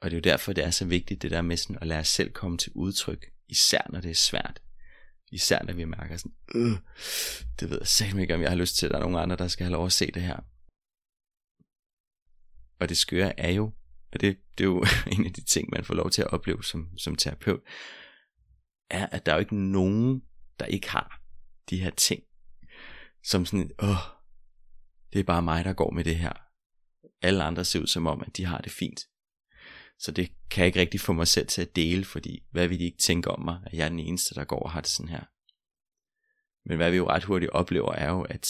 Og 0.05 0.11
det 0.11 0.17
er 0.17 0.31
jo 0.31 0.33
derfor, 0.33 0.53
det 0.53 0.65
er 0.65 0.71
så 0.71 0.85
vigtigt, 0.85 1.23
det 1.23 1.31
der 1.31 1.43
med 1.43 1.57
sådan 1.57 1.79
at 1.81 1.87
lade 1.87 2.01
os 2.01 2.09
selv 2.09 2.33
komme 2.33 2.59
til 2.59 2.73
udtryk, 2.75 3.33
især 3.49 3.91
når 3.91 4.01
det 4.01 4.11
er 4.11 4.15
svært. 4.15 4.63
Især 5.33 5.63
når 5.63 5.73
vi 5.73 5.85
mærker 5.85 6.17
sådan, 6.17 6.35
øh, 6.55 6.79
det 7.61 7.71
ved 7.71 7.79
jeg 7.81 7.87
selv 7.87 8.19
ikke, 8.19 8.35
om 8.35 8.43
jeg 8.43 8.51
har 8.51 8.57
lyst 8.57 8.77
til, 8.77 8.87
at 8.87 8.91
der 8.91 8.97
er 8.97 9.01
nogen 9.01 9.17
andre, 9.17 9.37
der 9.37 9.49
skal 9.49 9.65
have 9.65 9.73
lov 9.73 9.87
at 9.87 9.93
se 9.93 10.11
det 10.11 10.23
her. 10.23 10.37
Og 12.81 12.89
det 12.89 12.97
skøre 12.97 13.41
er 13.41 13.51
jo, 13.51 13.73
og 14.13 14.21
det, 14.21 14.39
det 14.59 14.65
er 14.65 14.69
jo 14.69 14.85
en 15.13 15.27
af 15.27 15.33
de 15.33 15.45
ting, 15.45 15.69
man 15.73 15.85
får 15.85 15.95
lov 15.95 16.11
til 16.11 16.23
at 16.23 16.33
opleve 16.33 16.65
som, 16.65 16.99
som 16.99 17.17
terapeut, 17.17 17.61
er, 18.91 19.07
at 19.07 19.27
der 19.27 19.33
er 19.33 19.37
jo 19.37 19.41
ikke 19.41 19.57
nogen, 19.57 20.23
der 20.61 20.67
ikke 20.67 20.91
har 20.91 21.23
de 21.71 21.81
her 21.81 21.91
ting, 21.91 22.23
som 23.23 23.47
sådan, 23.47 23.71
åh, 23.83 23.97
det 25.13 25.19
er 25.21 25.25
bare 25.25 25.43
mig, 25.43 25.65
der 25.65 25.73
går 25.73 25.91
med 25.91 26.05
det 26.05 26.17
her. 26.17 26.33
Alle 27.23 27.45
andre 27.45 27.65
ser 27.65 27.81
ud 27.81 27.87
som 27.87 28.07
om, 28.07 28.23
at 28.27 28.37
de 28.37 28.45
har 28.45 28.59
det 28.59 28.73
fint. 28.73 29.01
Så 29.99 30.13
det 30.13 30.33
kan 30.51 30.61
jeg 30.61 30.67
ikke 30.67 30.81
rigtig 30.81 31.01
få 31.01 31.13
mig 31.13 31.29
selv 31.29 31.47
til 31.47 31.63
at 31.63 31.77
dele, 31.77 32.05
fordi 32.05 32.47
hvad 32.51 32.69
vil 32.69 32.79
de 32.79 32.85
ikke 32.85 32.99
tænke 32.99 33.31
om 33.31 33.45
mig, 33.45 33.63
at 33.67 33.79
jeg 33.79 33.85
er 33.85 33.89
den 33.89 34.01
eneste, 34.01 34.35
der 34.35 34.45
går 34.45 34.61
og 34.61 34.71
har 34.71 34.81
det 34.81 34.91
sådan 34.91 35.09
her. 35.09 35.25
Men 36.69 36.77
hvad 36.77 36.91
vi 36.91 36.97
jo 36.97 37.09
ret 37.09 37.25
hurtigt 37.25 37.51
oplever, 37.51 37.93
er 37.93 38.11
jo, 38.11 38.23
at 38.23 38.49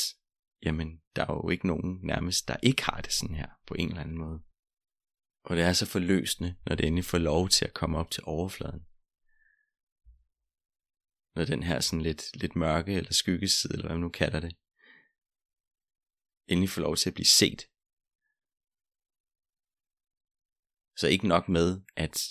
jamen, 0.62 1.00
der 1.16 1.22
er 1.22 1.32
jo 1.32 1.50
ikke 1.50 1.66
nogen 1.66 2.00
nærmest, 2.02 2.48
der 2.48 2.56
ikke 2.62 2.84
har 2.84 3.00
det 3.00 3.12
sådan 3.12 3.36
her, 3.36 3.48
på 3.66 3.74
en 3.74 3.88
eller 3.88 4.00
anden 4.00 4.18
måde. 4.18 4.40
Og 5.44 5.56
det 5.56 5.64
er 5.64 5.72
så 5.72 5.86
forløsende, 5.86 6.56
når 6.66 6.74
det 6.74 6.86
endelig 6.86 7.04
får 7.04 7.18
lov 7.18 7.48
til 7.48 7.64
at 7.64 7.74
komme 7.74 7.98
op 7.98 8.10
til 8.10 8.22
overfladen 8.26 8.80
når 11.34 11.44
den 11.44 11.62
her 11.62 11.80
sådan 11.80 12.02
lidt, 12.02 12.36
lidt 12.36 12.56
mørke 12.56 12.92
eller 12.94 13.12
skyggeside, 13.12 13.72
eller 13.72 13.86
hvad 13.86 13.96
man 13.96 14.00
nu 14.00 14.08
kalder 14.08 14.40
det, 14.40 14.56
endelig 16.48 16.70
får 16.70 16.82
lov 16.82 16.96
til 16.96 17.10
at 17.10 17.14
blive 17.14 17.26
set. 17.26 17.62
Så 20.96 21.08
ikke 21.08 21.28
nok 21.28 21.48
med, 21.48 21.80
at 21.96 22.28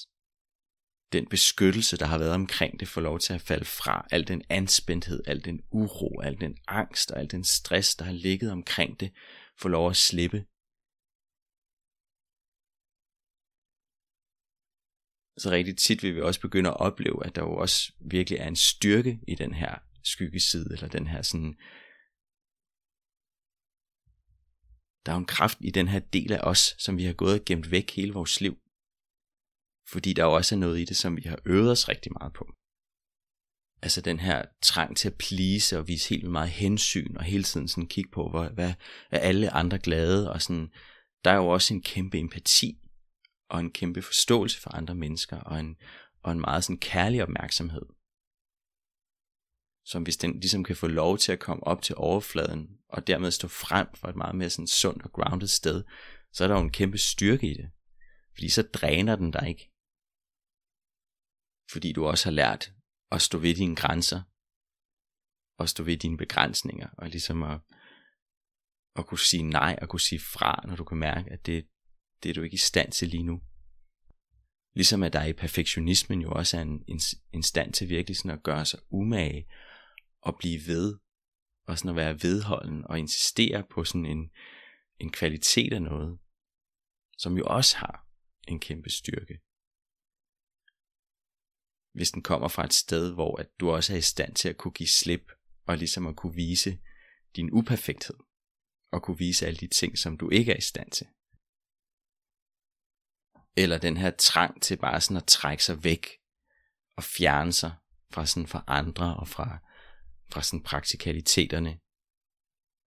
den 1.14 1.26
beskyttelse, 1.30 1.98
der 1.98 2.06
har 2.06 2.18
været 2.18 2.34
omkring 2.34 2.80
det, 2.80 2.88
får 2.88 3.02
lov 3.02 3.20
til 3.20 3.34
at 3.34 3.42
falde 3.42 3.66
fra. 3.66 4.08
Al 4.12 4.28
den 4.28 4.44
anspændthed, 4.50 5.24
al 5.28 5.46
den 5.46 5.62
uro, 5.72 6.22
al 6.22 6.42
den 6.42 6.58
angst 6.68 7.12
og 7.12 7.20
al 7.20 7.32
den 7.32 7.44
stress, 7.44 7.96
der 7.96 8.06
har 8.06 8.12
ligget 8.12 8.52
omkring 8.52 9.00
det, 9.00 9.12
får 9.58 9.70
lov 9.70 9.90
at 9.90 9.96
slippe. 9.96 10.46
så 15.38 15.52
rigtig 15.52 15.78
tit 15.78 16.04
vil 16.04 16.16
vi 16.16 16.22
også 16.22 16.42
begynde 16.42 16.70
at 16.70 16.80
opleve, 16.80 17.26
at 17.26 17.36
der 17.36 17.42
jo 17.42 17.56
også 17.56 17.94
virkelig 18.00 18.40
er 18.40 18.48
en 18.48 18.56
styrke 18.56 19.20
i 19.28 19.36
den 19.36 19.54
her 19.54 19.76
skyggeside, 20.04 20.70
eller 20.74 20.88
den 20.88 21.08
her 21.08 21.22
sådan, 21.22 21.56
der 25.06 25.12
er 25.12 25.16
jo 25.16 25.20
en 25.20 25.26
kraft 25.26 25.58
i 25.62 25.72
den 25.72 25.88
her 25.88 26.00
del 26.00 26.34
af 26.34 26.40
os, 26.44 26.76
som 26.80 26.98
vi 26.98 27.06
har 27.06 27.14
gået 27.14 27.40
og 27.40 27.46
gemt 27.46 27.72
væk 27.72 27.92
hele 27.92 28.14
vores 28.14 28.42
liv. 28.42 28.58
Fordi 29.92 30.14
der 30.14 30.24
jo 30.24 30.34
også 30.34 30.56
er 30.56 30.60
noget 30.60 30.80
i 30.80 30.86
det, 30.86 30.98
som 30.98 31.18
vi 31.18 31.22
har 31.22 31.40
øvet 31.46 31.72
os 31.72 31.90
rigtig 31.90 32.12
meget 32.20 32.34
på. 32.34 32.54
Altså 33.82 34.02
den 34.02 34.20
her 34.20 34.46
trang 34.62 34.98
til 34.98 35.08
at 35.08 35.16
please 35.16 35.78
og 35.78 35.88
vise 35.88 36.10
helt 36.10 36.32
meget 36.32 36.50
hensyn, 36.50 37.18
og 37.18 37.24
hele 37.24 37.44
tiden 37.44 37.68
sådan 37.68 37.88
kigge 37.88 38.12
på, 38.12 38.30
hvor, 38.30 38.50
hvad 38.50 38.74
er 39.12 39.20
alle 39.20 39.50
andre 39.50 39.80
glade, 39.80 40.32
og 40.32 40.42
sådan 40.42 40.70
der 41.24 41.32
er 41.32 41.36
jo 41.36 41.48
også 41.48 41.74
en 41.74 41.82
kæmpe 41.82 42.20
empati 42.20 42.78
og 43.50 43.60
en 43.60 43.72
kæmpe 43.72 44.02
forståelse 44.02 44.62
for 44.62 44.70
andre 44.70 44.96
mennesker 44.96 45.38
og 45.38 45.60
en, 45.60 45.76
og 46.24 46.32
en 46.32 46.40
meget 46.40 46.64
sådan 46.64 46.80
kærlig 46.80 47.24
opmærksomhed. 47.24 47.82
Som 49.86 50.04
hvis 50.04 50.18
den 50.18 50.32
ligesom 50.40 50.64
kan 50.64 50.76
få 50.76 50.88
lov 50.88 51.18
til 51.18 51.32
at 51.32 51.40
komme 51.40 51.64
op 51.64 51.82
til 51.82 51.96
overfladen 51.96 52.78
og 52.90 53.08
dermed 53.08 53.32
stå 53.32 53.48
frem 53.48 53.88
for 53.96 54.08
et 54.08 54.16
meget 54.16 54.36
mere 54.36 54.50
sådan 54.50 54.68
sundt 54.68 55.04
og 55.04 55.12
grounded 55.12 55.48
sted, 55.48 55.84
så 56.32 56.44
er 56.44 56.48
der 56.48 56.56
jo 56.56 56.62
en 56.62 56.72
kæmpe 56.72 56.98
styrke 56.98 57.52
i 57.52 57.54
det. 57.54 57.72
Fordi 58.34 58.50
så 58.50 58.62
dræner 58.62 59.16
den 59.16 59.32
dig 59.32 59.50
ikke. 59.50 59.72
Fordi 61.72 61.92
du 61.92 62.06
også 62.06 62.26
har 62.26 62.32
lært 62.32 62.74
at 63.12 63.22
stå 63.22 63.38
ved 63.38 63.56
dine 63.56 63.76
grænser, 63.76 64.22
og 65.58 65.70
stå 65.70 65.84
ved 65.84 65.98
dine 65.98 66.18
begrænsninger, 66.18 66.90
og 66.98 67.10
ligesom 67.10 67.44
at, 67.44 67.60
at 68.96 69.08
kunne 69.08 69.20
sige 69.20 69.44
nej, 69.44 69.78
og 69.82 69.90
kunne 69.90 70.00
sige 70.00 70.20
fra, 70.20 70.64
når 70.68 70.76
du 70.76 70.84
kan 70.84 70.98
mærke, 70.98 71.32
at 71.32 71.46
det, 71.46 71.68
det 72.24 72.30
er 72.30 72.34
du 72.34 72.42
ikke 72.42 72.56
i 72.56 72.58
stand 72.58 72.92
til 72.92 73.08
lige 73.08 73.24
nu. 73.24 73.42
Ligesom 74.76 75.04
at 75.04 75.14
der 75.14 75.24
i 75.24 75.34
perfektionismen 75.34 76.22
jo 76.22 76.32
også 76.32 76.58
er 76.58 76.62
en, 76.62 76.84
en, 76.88 77.00
en 77.34 77.44
stand 77.44 77.74
til 77.74 77.90
virkelig 77.90 78.18
sådan 78.18 78.32
at 78.32 78.44
gøre 78.44 78.66
sig 78.66 78.80
umage, 78.90 79.48
og 80.24 80.38
blive 80.38 80.68
ved, 80.68 80.98
og 81.68 81.78
sådan 81.78 81.90
at 81.90 81.96
være 81.96 82.24
vedholden, 82.24 82.88
og 82.88 83.00
insistere 83.00 83.64
på 83.70 83.84
sådan 83.84 84.06
en, 84.06 84.32
en 85.00 85.12
kvalitet 85.12 85.74
af 85.74 85.82
noget, 85.82 86.20
som 87.18 87.38
jo 87.38 87.44
også 87.46 87.78
har 87.78 88.08
en 88.48 88.60
kæmpe 88.60 88.90
styrke. 88.90 89.42
Hvis 91.94 92.12
den 92.12 92.24
kommer 92.24 92.48
fra 92.48 92.66
et 92.66 92.74
sted, 92.74 93.14
hvor 93.14 93.40
at 93.40 93.60
du 93.60 93.72
også 93.72 93.94
er 93.94 93.98
i 93.98 94.02
stand 94.02 94.36
til 94.36 94.50
at 94.50 94.58
kunne 94.58 94.72
give 94.72 94.88
slip, 94.88 95.32
og 95.66 95.78
ligesom 95.78 96.08
at 96.08 96.16
kunne 96.16 96.36
vise 96.36 96.80
din 97.36 97.50
uperfekthed, 97.52 98.16
og 98.92 99.04
kunne 99.04 99.18
vise 99.18 99.48
alle 99.48 99.58
de 99.58 99.68
ting, 99.68 99.98
som 99.98 100.18
du 100.18 100.30
ikke 100.30 100.52
er 100.52 100.58
i 100.58 100.62
stand 100.62 100.92
til. 100.92 101.08
Eller 103.56 103.78
den 103.78 103.98
her 103.98 104.12
trang 104.12 104.62
til 104.62 104.78
bare 104.78 105.02
sådan 105.02 105.18
at 105.18 105.28
trække 105.28 105.64
sig 105.64 105.84
væk, 105.84 106.08
og 106.96 107.04
fjerne 107.04 107.54
sig 107.54 107.74
fra 108.12 108.26
sådan 108.26 108.48
fra 108.48 108.64
andre, 108.68 109.18
og 109.18 109.28
fra, 109.28 109.60
fra 110.34 110.42
sådan 110.42 110.64
praktikaliteterne, 110.64 111.80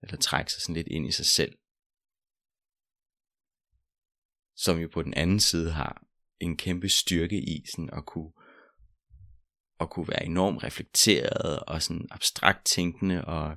eller 0.02 0.16
trække 0.16 0.52
sig 0.52 0.62
sådan 0.62 0.74
lidt 0.74 0.88
ind 0.88 1.06
i 1.06 1.10
sig 1.10 1.26
selv 1.26 1.58
som 4.56 4.78
jo 4.78 4.88
på 4.92 5.02
den 5.02 5.14
anden 5.14 5.40
side 5.40 5.72
har 5.72 6.02
en 6.40 6.56
kæmpe 6.56 6.88
styrke 6.88 7.38
i 7.38 7.66
sådan 7.70 7.90
at 7.92 8.06
kunne 8.06 8.32
at 9.80 9.90
kunne 9.90 10.08
være 10.08 10.24
enormt 10.24 10.64
reflekteret 10.64 11.60
og 11.60 11.82
sådan 11.82 12.06
abstrakt 12.10 12.64
tænkende 12.64 13.24
og 13.24 13.56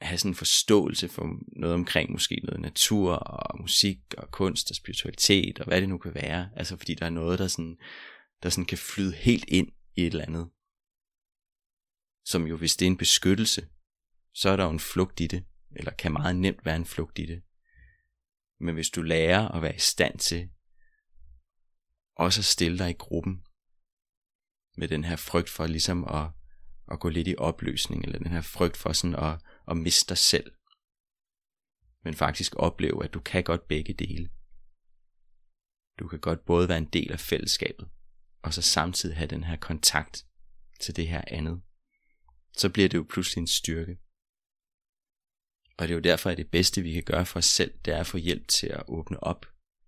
have 0.00 0.18
sådan 0.18 0.30
en 0.30 0.34
forståelse 0.34 1.08
for 1.08 1.38
noget 1.60 1.74
omkring 1.74 2.12
måske 2.12 2.40
noget 2.44 2.60
natur 2.60 3.12
og 3.12 3.60
musik 3.60 3.98
og 4.18 4.30
kunst 4.30 4.70
og 4.70 4.76
spiritualitet 4.76 5.58
og 5.58 5.64
hvad 5.64 5.80
det 5.80 5.88
nu 5.88 5.98
kan 5.98 6.14
være. 6.14 6.50
Altså 6.56 6.76
fordi 6.76 6.94
der 6.94 7.06
er 7.06 7.10
noget, 7.10 7.38
der 7.38 7.48
sådan, 7.48 7.76
der 8.42 8.48
sådan 8.48 8.64
kan 8.64 8.78
flyde 8.78 9.12
helt 9.12 9.44
ind 9.48 9.68
i 9.96 10.00
et 10.00 10.06
eller 10.06 10.24
andet. 10.26 10.50
Som 12.26 12.46
jo 12.46 12.56
hvis 12.56 12.76
det 12.76 12.86
er 12.86 12.90
en 12.90 12.96
beskyttelse, 12.96 13.68
så 14.34 14.50
er 14.50 14.56
der 14.56 14.64
jo 14.64 14.70
en 14.70 14.80
flugt 14.80 15.20
i 15.20 15.26
det, 15.26 15.44
eller 15.76 15.92
kan 15.92 16.12
meget 16.12 16.36
nemt 16.36 16.64
være 16.64 16.76
en 16.76 16.86
flugt 16.86 17.18
i 17.18 17.26
det. 17.26 17.42
Men 18.60 18.74
hvis 18.74 18.90
du 18.90 19.02
lærer 19.02 19.48
at 19.48 19.62
være 19.62 19.74
i 19.74 19.78
stand 19.78 20.18
til 20.18 20.50
også 22.16 22.40
at 22.40 22.44
stille 22.44 22.78
dig 22.78 22.90
i 22.90 22.96
gruppen 22.98 23.42
med 24.76 24.88
den 24.88 25.04
her 25.04 25.16
frygt 25.16 25.48
for 25.48 25.66
ligesom 25.66 26.04
at, 26.04 26.30
at 26.92 27.00
gå 27.00 27.08
lidt 27.08 27.28
i 27.28 27.34
opløsning, 27.38 28.04
eller 28.04 28.18
den 28.18 28.32
her 28.32 28.40
frygt 28.40 28.76
for 28.76 28.92
sådan 28.92 29.16
at, 29.16 29.40
at 29.68 29.76
miste 29.76 30.08
dig 30.08 30.18
selv, 30.18 30.52
men 32.04 32.14
faktisk 32.14 32.54
opleve, 32.56 33.04
at 33.04 33.14
du 33.14 33.20
kan 33.20 33.44
godt 33.44 33.68
begge 33.68 33.94
dele. 33.94 34.30
Du 35.98 36.08
kan 36.08 36.20
godt 36.20 36.44
både 36.44 36.68
være 36.68 36.78
en 36.78 36.90
del 36.92 37.12
af 37.12 37.20
fællesskabet, 37.20 37.88
og 38.42 38.54
så 38.54 38.62
samtidig 38.62 39.16
have 39.16 39.26
den 39.26 39.44
her 39.44 39.56
kontakt 39.56 40.26
til 40.80 40.96
det 40.96 41.08
her 41.08 41.22
andet. 41.26 41.62
Så 42.56 42.68
bliver 42.68 42.88
det 42.88 42.98
jo 42.98 43.06
pludselig 43.08 43.40
en 43.40 43.46
styrke. 43.46 43.98
Og 45.78 45.88
det 45.88 45.90
er 45.90 45.96
jo 45.96 46.00
derfor, 46.00 46.30
at 46.30 46.38
det 46.38 46.50
bedste, 46.50 46.82
vi 46.82 46.92
kan 46.92 47.02
gøre 47.02 47.26
for 47.26 47.38
os 47.38 47.44
selv, 47.44 47.74
det 47.84 47.94
er 47.94 48.00
at 48.00 48.06
få 48.06 48.16
hjælp 48.16 48.48
til 48.48 48.66
at 48.66 48.82
åbne 48.88 49.22
op 49.22 49.46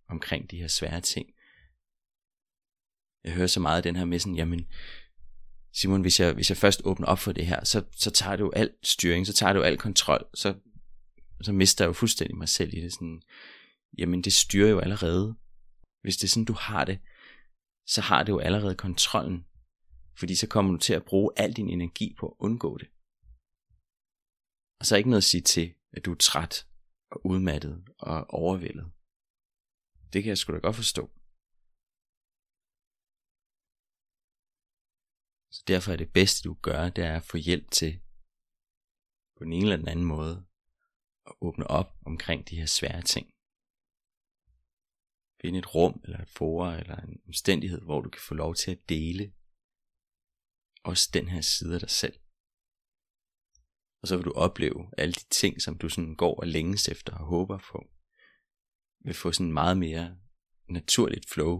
omkring 0.08 0.50
de 0.50 0.56
her 0.56 0.68
svære 0.68 1.00
ting. 1.00 1.26
Jeg 3.24 3.32
hører 3.32 3.46
så 3.46 3.60
meget 3.60 3.76
af 3.76 3.82
den 3.82 3.96
her 3.96 4.04
med 4.04 4.18
sådan, 4.18 4.36
jamen, 4.36 4.66
Simon, 5.72 6.00
hvis 6.00 6.20
jeg, 6.20 6.32
hvis 6.32 6.50
jeg 6.50 6.56
først 6.56 6.82
åbner 6.84 7.06
op 7.06 7.18
for 7.18 7.32
det 7.32 7.46
her, 7.46 7.64
så, 7.64 7.84
så 7.92 8.10
tager 8.10 8.36
du 8.36 8.44
jo 8.44 8.52
al 8.56 8.70
styring, 8.82 9.26
så 9.26 9.32
tager 9.32 9.52
du 9.52 9.62
al 9.62 9.78
kontrol, 9.78 10.26
så, 10.34 10.54
så 11.42 11.52
mister 11.52 11.84
jeg 11.84 11.88
jo 11.88 11.92
fuldstændig 11.92 12.36
mig 12.36 12.48
selv 12.48 12.74
i 12.74 12.80
det. 12.80 12.92
Sådan, 12.92 13.22
jamen, 13.98 14.22
det 14.22 14.32
styrer 14.32 14.70
jo 14.70 14.78
allerede. 14.78 15.36
Hvis 16.02 16.16
det 16.16 16.24
er 16.24 16.28
sådan, 16.28 16.44
du 16.44 16.52
har 16.52 16.84
det, 16.84 16.98
så 17.86 18.00
har 18.00 18.22
det 18.22 18.32
jo 18.32 18.38
allerede 18.38 18.74
kontrollen. 18.74 19.44
Fordi 20.18 20.34
så 20.34 20.48
kommer 20.48 20.72
du 20.72 20.78
til 20.78 20.94
at 20.94 21.04
bruge 21.04 21.32
al 21.36 21.52
din 21.52 21.70
energi 21.70 22.14
på 22.20 22.28
at 22.28 22.36
undgå 22.38 22.78
det. 22.78 22.88
Og 24.78 24.86
så 24.86 24.94
er 24.94 24.96
ikke 24.96 25.10
noget 25.10 25.26
at 25.26 25.32
sige 25.32 25.40
til, 25.40 25.74
at 25.92 26.04
du 26.04 26.12
er 26.12 26.16
træt 26.20 26.68
og 27.10 27.26
udmattet 27.26 27.88
og 27.98 28.26
overvældet. 28.30 28.92
Det 30.12 30.22
kan 30.22 30.28
jeg 30.28 30.38
sgu 30.38 30.52
da 30.52 30.58
godt 30.58 30.76
forstå. 30.76 31.04
Så 35.50 35.64
derfor 35.68 35.92
er 35.92 35.96
det 35.96 36.12
bedste 36.12 36.48
du 36.48 36.54
gør, 36.54 36.88
det 36.88 37.04
er 37.04 37.16
at 37.16 37.28
få 37.30 37.36
hjælp 37.36 37.70
til 37.70 38.00
på 39.36 39.44
en 39.44 39.52
eller 39.52 39.90
anden 39.90 40.04
måde 40.04 40.46
at 41.26 41.32
åbne 41.40 41.66
op 41.66 41.90
omkring 42.06 42.48
de 42.48 42.56
her 42.56 42.66
svære 42.66 43.02
ting. 43.02 43.26
Find 45.40 45.56
et 45.56 45.74
rum 45.74 46.00
eller 46.04 46.20
et 46.20 46.28
forum 46.28 46.74
eller 46.74 46.96
en 46.96 47.22
omstændighed, 47.26 47.80
hvor 47.80 48.00
du 48.00 48.10
kan 48.10 48.22
få 48.28 48.34
lov 48.34 48.54
til 48.54 48.70
at 48.70 48.88
dele 48.88 49.32
også 50.88 51.10
den 51.12 51.28
her 51.28 51.40
side 51.40 51.74
af 51.74 51.80
dig 51.80 51.90
selv. 51.90 52.16
Og 54.02 54.08
så 54.08 54.16
vil 54.16 54.24
du 54.24 54.32
opleve 54.32 54.90
alle 54.98 55.12
de 55.12 55.28
ting, 55.30 55.62
som 55.62 55.78
du 55.78 55.88
sådan 55.88 56.14
går 56.14 56.40
og 56.40 56.46
længes 56.46 56.88
efter 56.88 57.12
og 57.12 57.26
håber 57.26 57.58
på, 57.58 57.78
vil 59.04 59.14
få 59.14 59.32
sådan 59.32 59.52
meget 59.52 59.78
mere 59.78 60.18
naturligt 60.68 61.30
flow. 61.30 61.54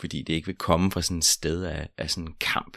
Fordi 0.00 0.22
det 0.22 0.32
ikke 0.32 0.46
vil 0.46 0.58
komme 0.68 0.90
fra 0.90 1.02
sådan 1.02 1.18
et 1.18 1.24
sted 1.24 1.64
af, 1.64 1.90
af 1.96 2.10
sådan 2.10 2.28
en 2.28 2.36
kamp. 2.36 2.76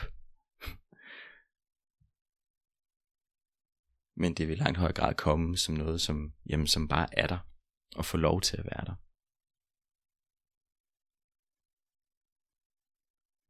Men 4.21 4.33
det 4.33 4.47
vil 4.47 4.57
i 4.57 4.59
langt 4.59 4.77
højere 4.77 4.93
grad 4.93 5.15
komme 5.15 5.57
som 5.57 5.75
noget, 5.75 6.01
som, 6.01 6.33
jamen, 6.49 6.67
som 6.67 6.87
bare 6.87 7.19
er 7.19 7.27
der, 7.27 7.39
og 7.95 8.05
få 8.05 8.17
lov 8.17 8.41
til 8.41 8.57
at 8.57 8.65
være 8.65 8.85
der. 8.85 8.95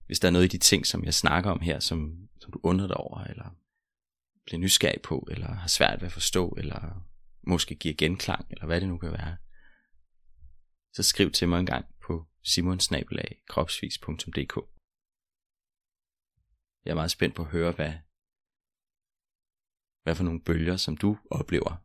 Hvis 0.10 0.20
der 0.20 0.28
er 0.28 0.32
noget 0.32 0.46
i 0.46 0.48
de 0.48 0.58
ting, 0.58 0.86
som 0.86 1.04
jeg 1.04 1.14
snakker 1.14 1.52
om 1.52 1.60
her, 1.60 1.80
som, 1.80 2.30
som 2.42 2.52
du 2.52 2.60
undrer 2.64 2.88
dig 2.88 2.98
over, 2.98 3.24
eller 3.24 3.56
bliver 4.46 4.60
nysgerrig 4.60 5.02
på, 5.02 5.28
eller 5.32 5.48
har 5.48 5.68
svært 5.68 6.02
ved 6.02 6.08
at 6.08 6.12
forstå, 6.12 6.50
eller 6.50 7.08
måske 7.42 7.76
giver 7.76 7.96
genklang, 7.96 8.48
eller 8.52 8.66
hvad 8.66 8.82
det 8.82 8.90
nu 8.90 8.98
kan 8.98 9.12
være, 9.12 9.38
så 10.94 11.04
skriv 11.04 11.32
til 11.32 11.50
mig 11.50 11.60
en 11.60 11.66
gang 11.66 11.86
på 12.02 12.28
simonsnabelag.kropsvis.dk 12.44 14.56
Jeg 16.86 16.92
er 16.92 16.96
meget 16.96 17.12
spændt 17.12 17.36
på 17.36 17.42
at 17.42 17.48
høre, 17.48 17.72
hvad, 17.72 17.94
hvad 20.04 20.16
for 20.16 20.24
nogle 20.24 20.42
bølger, 20.42 20.78
som 20.78 20.98
du 20.98 21.18
oplever, 21.32 21.76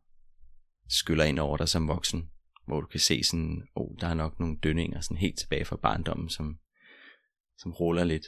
skyller 0.89 1.23
ind 1.23 1.39
over 1.39 1.57
dig 1.57 1.69
som 1.69 1.87
voksen, 1.87 2.31
hvor 2.67 2.81
du 2.81 2.87
kan 2.87 2.99
se 2.99 3.23
sådan, 3.23 3.67
oh, 3.75 3.97
der 4.01 4.07
er 4.07 4.13
nok 4.13 4.39
nogle 4.39 4.57
dønninger 4.57 5.01
sådan 5.01 5.17
helt 5.17 5.39
tilbage 5.39 5.65
fra 5.65 5.75
barndommen, 5.75 6.29
som, 6.29 6.59
som 7.57 7.71
ruller 7.71 8.03
lidt. 8.03 8.25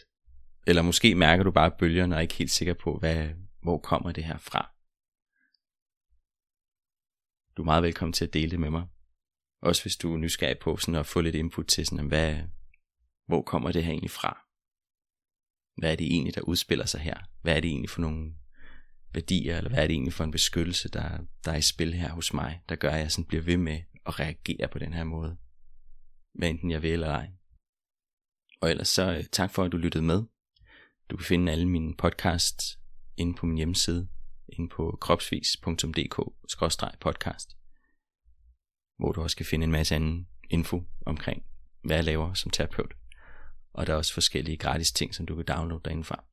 Eller 0.68 0.82
måske 0.82 1.16
mærker 1.16 1.44
du 1.44 1.52
bare 1.52 1.72
bølgerne 1.80 2.16
og 2.16 2.18
er 2.18 2.22
ikke 2.22 2.34
helt 2.34 2.52
sikker 2.52 2.74
på, 2.74 2.98
hvad, 2.98 3.30
hvor 3.62 3.78
kommer 3.78 4.12
det 4.12 4.24
her 4.24 4.38
fra. 4.38 4.72
Du 7.58 7.62
er 7.62 7.66
meget 7.66 7.84
velkommen 7.84 8.14
til 8.14 8.26
at 8.26 8.34
dele 8.34 8.52
det 8.52 8.60
med 8.60 8.70
mig. 8.70 8.88
Også 9.62 9.84
hvis 9.84 9.96
du 9.96 10.14
er 10.14 10.18
nysgerrig 10.18 10.60
på 10.60 10.78
sådan 10.78 10.96
at 10.96 11.06
få 11.06 11.22
lidt 11.22 11.36
input 11.36 11.68
til, 11.68 11.86
sådan, 11.86 12.08
hvad, 12.08 12.36
hvor 13.26 13.42
kommer 13.42 13.72
det 13.72 13.84
her 13.84 13.92
egentlig 13.92 14.12
fra? 14.12 14.44
Hvad 15.78 15.92
er 15.92 15.96
det 15.96 16.08
egentlig, 16.14 16.36
der 16.36 16.42
udspiller 16.42 16.86
sig 16.86 17.02
her? 17.02 17.18
Hvad 17.42 17.56
er 17.56 17.60
det 17.60 17.70
egentlig 17.70 17.90
for 17.90 18.02
nogle 18.02 18.34
værdier, 19.14 19.58
eller 19.58 19.70
hvad 19.70 19.84
er 19.84 19.88
det 19.88 19.94
egentlig 19.94 20.14
for 20.14 20.24
en 20.24 20.32
beskyttelse, 20.32 20.90
der, 20.90 21.26
der 21.46 21.52
er 21.52 21.56
i 21.56 21.62
spil 21.62 21.94
her 21.94 22.10
hos 22.10 22.34
mig, 22.34 22.62
der 22.70 22.76
gør, 22.76 22.92
at 22.92 23.00
jeg 23.00 23.12
sådan 23.12 23.26
bliver 23.26 23.44
ved 23.44 23.58
med 23.58 23.82
at 24.06 24.20
reagere 24.20 24.68
på 24.68 24.80
den 24.80 24.94
her 24.94 25.04
måde, 25.04 25.38
hvad 26.34 26.50
enten 26.50 26.72
jeg 26.72 26.82
vil 26.82 26.92
eller 26.92 27.10
ej. 27.10 27.32
Og 28.62 28.70
ellers 28.70 28.88
så 28.88 29.18
øh, 29.18 29.24
tak 29.24 29.52
for, 29.52 29.64
at 29.64 29.72
du 29.72 29.78
lyttede 29.78 30.04
med. 30.04 30.24
Du 31.10 31.18
kan 31.18 31.26
finde 31.26 31.52
alle 31.52 31.70
mine 31.70 31.96
podcasts 31.96 32.80
inde 33.18 33.36
på 33.36 33.46
min 33.46 33.58
hjemmeside, 33.58 34.10
inde 34.50 34.70
på 34.70 34.98
kropsvis.dk-podcast, 35.02 37.58
hvor 38.98 39.12
du 39.12 39.22
også 39.22 39.38
kan 39.38 39.46
finde 39.46 39.64
en 39.64 39.72
masse 39.72 39.96
anden 39.96 40.28
info 40.50 40.84
omkring, 41.06 41.46
hvad 41.84 41.96
jeg 41.96 42.06
laver 42.06 42.34
som 42.34 42.52
terapeut. 42.52 42.94
Og 43.74 43.88
der 43.88 43.94
er 43.94 43.98
også 43.98 44.14
forskellige 44.14 44.58
gratis 44.58 44.92
ting, 44.92 45.16
som 45.16 45.26
du 45.26 45.36
kan 45.36 45.46
downloade 45.46 45.84
derindefra. 45.84 46.24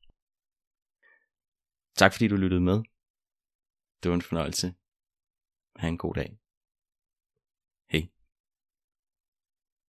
Tak 1.95 2.13
fordi 2.13 2.27
du 2.27 2.35
lyttede 2.35 2.61
med. 2.61 2.83
Det 4.03 4.09
var 4.09 4.15
en 4.15 4.21
fornøjelse. 4.21 4.73
Ha' 5.75 5.87
en 5.87 5.97
god 5.97 6.13
dag. 6.13 6.39